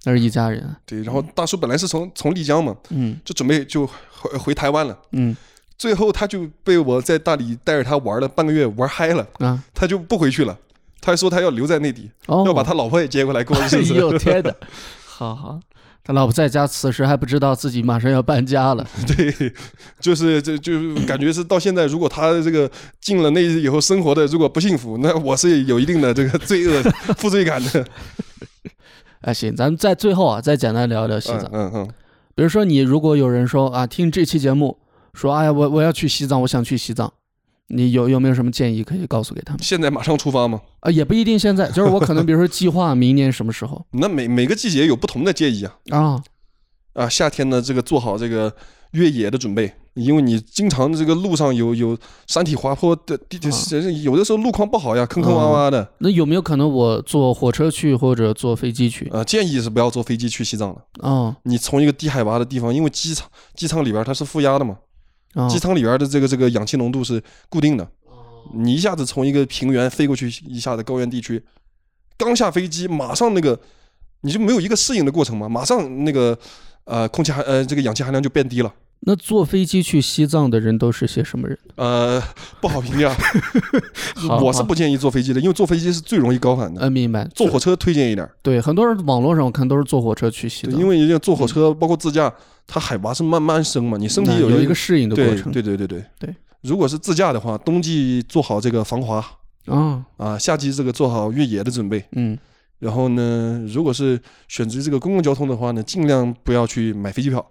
[0.05, 0.77] 那是一家人啊。
[0.85, 5.35] 对，然后大叔本来是从从丽江嘛，嗯就准备就回回台湾了，嗯
[5.77, 10.57] 最后他就被我在大理带着他玩了半个月，玩嗨了，啊，他就不回去了。
[11.01, 13.81] 他还说他要留在内地，哦，要把他老婆也接过来过日哎子。
[13.95, 14.53] 呦天哪，
[15.05, 15.59] 好好，
[16.03, 18.85] 他老婆在家，此时还不知道自己马上要搬家了。
[19.07, 19.53] 对，
[19.99, 22.69] 就是这就感觉是到现在，如果他这个
[22.99, 26.81] 进了内地以后生活的如果不幸福，那我是有一定的这个罪恶
[27.17, 27.85] 负罪感的。
[29.21, 31.45] 哎，行，咱们在最后啊，再简单聊一聊西藏。
[31.51, 31.87] 嗯嗯嗯，
[32.35, 34.77] 比如说，你如果有人说啊，听这期节目
[35.13, 37.11] 说，哎呀，我我要去西藏，我想去西藏，
[37.69, 39.61] 你有有没有什么建议可以告诉给他们？
[39.61, 40.61] 现在马上出发吗？
[40.81, 45.75] 啊，也不一定现在， 就是我可能比如说计划明年什么时候那每每个季节有不同的建议啊。
[45.89, 46.23] 啊？
[46.93, 48.51] 啊，夏天呢，这个做好这个
[48.91, 51.95] 越野的准备，因为你经常这个路上有有
[52.25, 53.51] 山体滑坡的地，啊
[54.01, 55.87] 有的时候路况不好呀，坑坑洼洼的。
[55.99, 59.07] 那有没有可能我坐火车去或者坐飞机去？
[59.09, 61.07] 啊，建议是不要坐飞机去西藏的。
[61.07, 64.77] 啊你从一个低海拔的地方，因为机场机场里边它是负压的嘛，哦
[65.49, 67.87] 机舱里边的这个这个氧气浓度是固定的。
[68.53, 71.43] 你一下子从一个平原飞过去，一下子高原地区，
[72.17, 73.59] 刚下飞机马上那个
[74.21, 76.37] 你就没有一个适应的过程嘛，马上那个
[76.85, 78.73] 呃空气含呃这个氧气含量就变低了。
[79.01, 81.57] 那坐飞机去西藏的人都是些什么人？
[81.75, 82.21] 呃，
[82.59, 83.15] 不好评价。
[84.41, 86.81] 我是不建议坐飞机的，因为坐飞机是最容易高反的。
[86.81, 87.25] 呃，明白。
[87.35, 92.33] 坐火车推荐一点，对，很多人网络上我看都是坐火车去西，藏，因为人家坐火车包括自驾，
[92.65, 95.51] 它海拔是慢慢升嘛，你身体有一个适应的过对程。
[95.51, 96.35] 对对对对对。
[96.61, 99.23] 如果是自驾的话，冬季做好这个防滑
[99.67, 102.03] 啊，啊，夏季这个做好越野的准备。
[102.13, 102.37] 嗯
[102.79, 107.43] 然后呢，如果是选择这个公共交通的话呢，尽量不要去买飞机票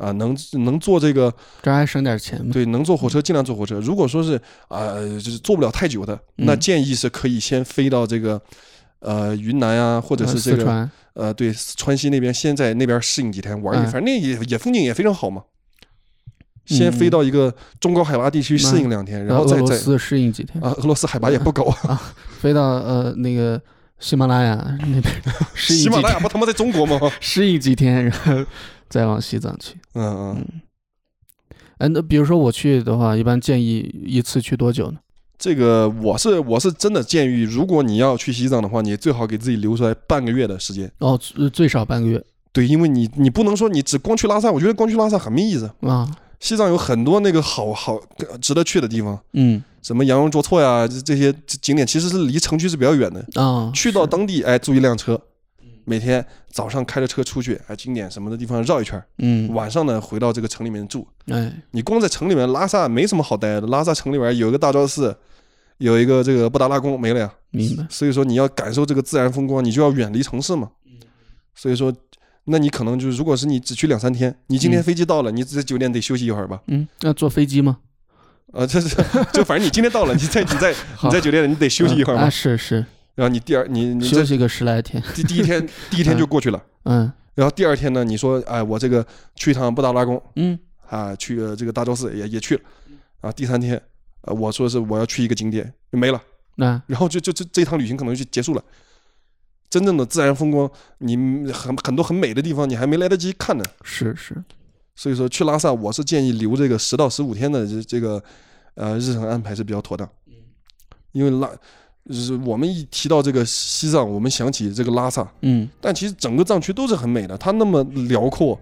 [0.00, 0.34] 啊，能
[0.64, 1.32] 能坐这个
[1.62, 2.50] 这还省点钱嘛。
[2.52, 3.78] 对，能坐火车尽量坐火车。
[3.80, 8.40] 如果说是啊、就是坐不了太久的，那嗯建议是可以先飞到这个
[9.00, 15.42] 呃云南啊，或者呃是这个，呃对川西那边，先在那边适应几天，玩一，哎反正那也也风景也非常好嘛。
[16.66, 22.00] 先嗯飞到一个中高海拔地区适应两天，然后俄再再罗斯适应几天，啊，俄罗斯海拔也不高 啊，
[22.40, 23.60] 飞到呃那个
[23.98, 25.04] 喜马拉雅那边
[25.54, 26.98] 适应喜马，拉雅不他妈在中国吗？
[27.18, 28.46] 适应几天，然后
[28.90, 29.76] 再往西藏去。
[29.94, 30.46] 嗯嗯，
[31.78, 34.98] 哎，那比如说我去的话，一般建议一次去多久呢？
[35.38, 40.92] 这个我是我是真的建议，如果你要去西藏的话，你最好给自己留出来半个月的时间。
[40.98, 42.22] 哦，最最少半个月
[42.52, 45.70] 对，因为你你不能说你只光去拉萨，我觉得光去拉萨很没意思。
[45.80, 46.06] 啊。
[46.40, 51.30] 西藏有很多那个好好呃值得去的地方，嗯什么羊绒卓措呀，这这些
[51.60, 53.42] 景点其实是离城区是比较远的。
[53.42, 55.20] 啊，去到当地，哎，租一辆车，
[55.84, 61.06] 每天早上开着车出去，哎，景点什么的地方绕一圈儿，嗯，晚上呢回到这个城里面住。
[61.26, 63.66] 哎，你光在城里面，拉萨没什么好待的。
[63.68, 65.16] 拉萨城里面有一个大昭寺，
[65.78, 67.32] 有一个这个布达拉宫，没了呀。
[67.50, 67.84] 明白。
[67.90, 70.70] 所以说你要感受这个自然风光，你就要远离城市嘛。
[71.54, 71.92] 所以说，
[72.44, 76.60] 那你可能就是，如果是你只去两三天，你今天嗯飞机到了，你在酒店得休息一会儿吧。
[76.68, 77.78] 嗯，那坐飞机吗？
[78.52, 79.02] 啊，这这
[79.32, 80.74] 就反正你今天到了，你在你在
[81.04, 82.30] 你在酒店里，你得休息一会儿啊，嘛。
[82.30, 82.84] 是是，
[83.20, 85.02] 然后你第二你你这休息个十来天。
[85.14, 87.12] 第第一天第一天就过去了，嗯。
[87.34, 90.22] 然后第二天呢，你说哎，我这个去一趟布达拉宫。
[90.36, 90.58] 嗯。
[90.88, 92.62] 啊，去这个大昭寺也也去了，
[93.20, 93.76] 啊，第三天
[94.22, 96.22] 啊，我说是我要去一个景点没了，
[96.56, 96.82] 那。
[96.86, 98.64] 然后就就这这趟旅行可能就结束了。
[99.68, 101.14] 真正的自然风光，你
[101.52, 103.64] 很很多很美的地方，你还没来得及看呢。
[103.82, 104.42] 是是，
[104.96, 108.24] 所以说去拉萨，我是建议留这个十到十五天的这这个
[108.76, 110.08] 呃日程安排是比较妥当。
[111.12, 111.50] 因为拉，
[112.08, 118.58] 就是我们一提到这个西藏，我们想起这个拉萨，嗯但其实整个藏区都是很美的，它那么辽阔，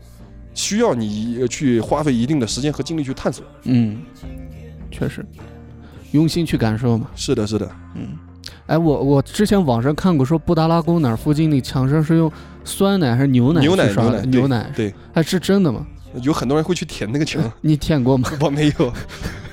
[0.54, 3.44] 需要你去花费一定的时间和精力去探索。
[3.64, 4.02] 嗯，
[4.90, 5.24] 确实，
[6.12, 7.08] 用心去感受嘛。
[7.14, 8.08] 是的，是的，嗯，
[8.66, 12.30] 哎，我我之前网上看过，说布达拉宫哪儿附近那墙上是用
[12.64, 14.20] 酸奶还是牛奶牛奶去刷的？
[14.26, 15.86] 牛牛奶，对，还是真的吗？
[16.22, 18.30] 有很多人会去舔那个墙，你舔过吗？
[18.40, 18.92] 我没有，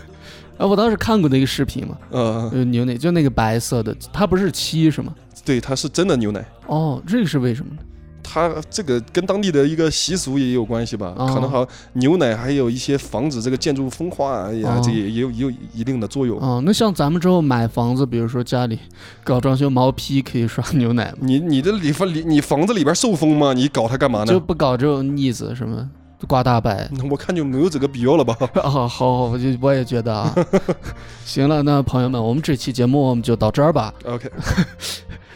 [0.58, 5.14] 啊，我当时看过那个视频嘛，呃，呃，牛奶就那个白色的，它不是漆是吗？
[5.43, 6.43] 对，它是真的牛奶。
[6.68, 7.80] 哦，这个是为什么呢？
[8.28, 11.14] 它这个跟当地的一个习俗也有关系吧？
[11.16, 16.39] 哦可能好牛奶还有一些防止这个建筑风化呀，哦这也也有也有一定的作用。
[16.39, 18.80] 哦，那像咱们之后买房子，比如说家里
[19.24, 21.18] 搞装修毛坯，可以刷牛奶吗？
[21.22, 23.53] 你你的里房里你房子里边受风吗？
[23.53, 24.26] 你搞它干嘛呢？
[24.26, 25.88] 就不搞这种腻子什么
[26.26, 26.89] 刮大白。
[27.09, 28.36] 我看就没有这个必要了吧？
[28.55, 30.34] 啊， 好好，我就我也觉得啊。
[31.26, 33.93] 行了，那朋友们，我们这期节目我们就到这儿吧。
[34.05, 34.30] OK，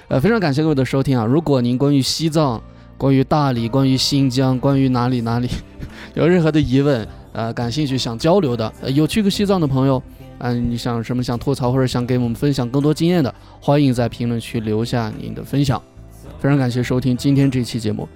[0.08, 1.26] 呃，非常感谢各位的收听啊！
[1.26, 2.62] 如果您关于西藏、
[2.98, 5.50] 关于大理、关于新疆、关于哪里哪里
[6.14, 10.02] 有任何的疑问，呃，感兴趣想交流的，呃、有去过西藏的朋友，
[10.40, 15.82] 嗯、你想什么想吐槽或者想给我们分享更多经验的，欢迎在评论区留下您的分享。
[16.40, 18.08] 非常感谢收听今天这期节目。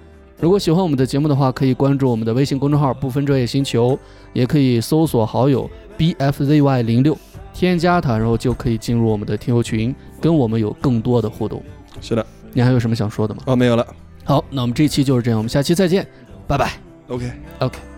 [0.44, 3.98] 如果喜欢我们的节目的话，可以关注我们的微信公众号“不分昼夜星球”，
[4.34, 7.16] 也可以搜索好友 bfzy 零六，
[7.54, 11.62] 添加他，然后就可以进入我们的听友群，跟我们有更多的互动。
[11.98, 13.40] 是的，你还有什么想说的吗？
[13.46, 13.86] 哦，没有了。
[14.22, 16.06] 好，那我们这期就是这样，我们下期再见，
[16.46, 16.72] 拜拜。
[17.08, 17.32] OK。
[17.60, 17.78] OK。
[17.78, 17.93] 是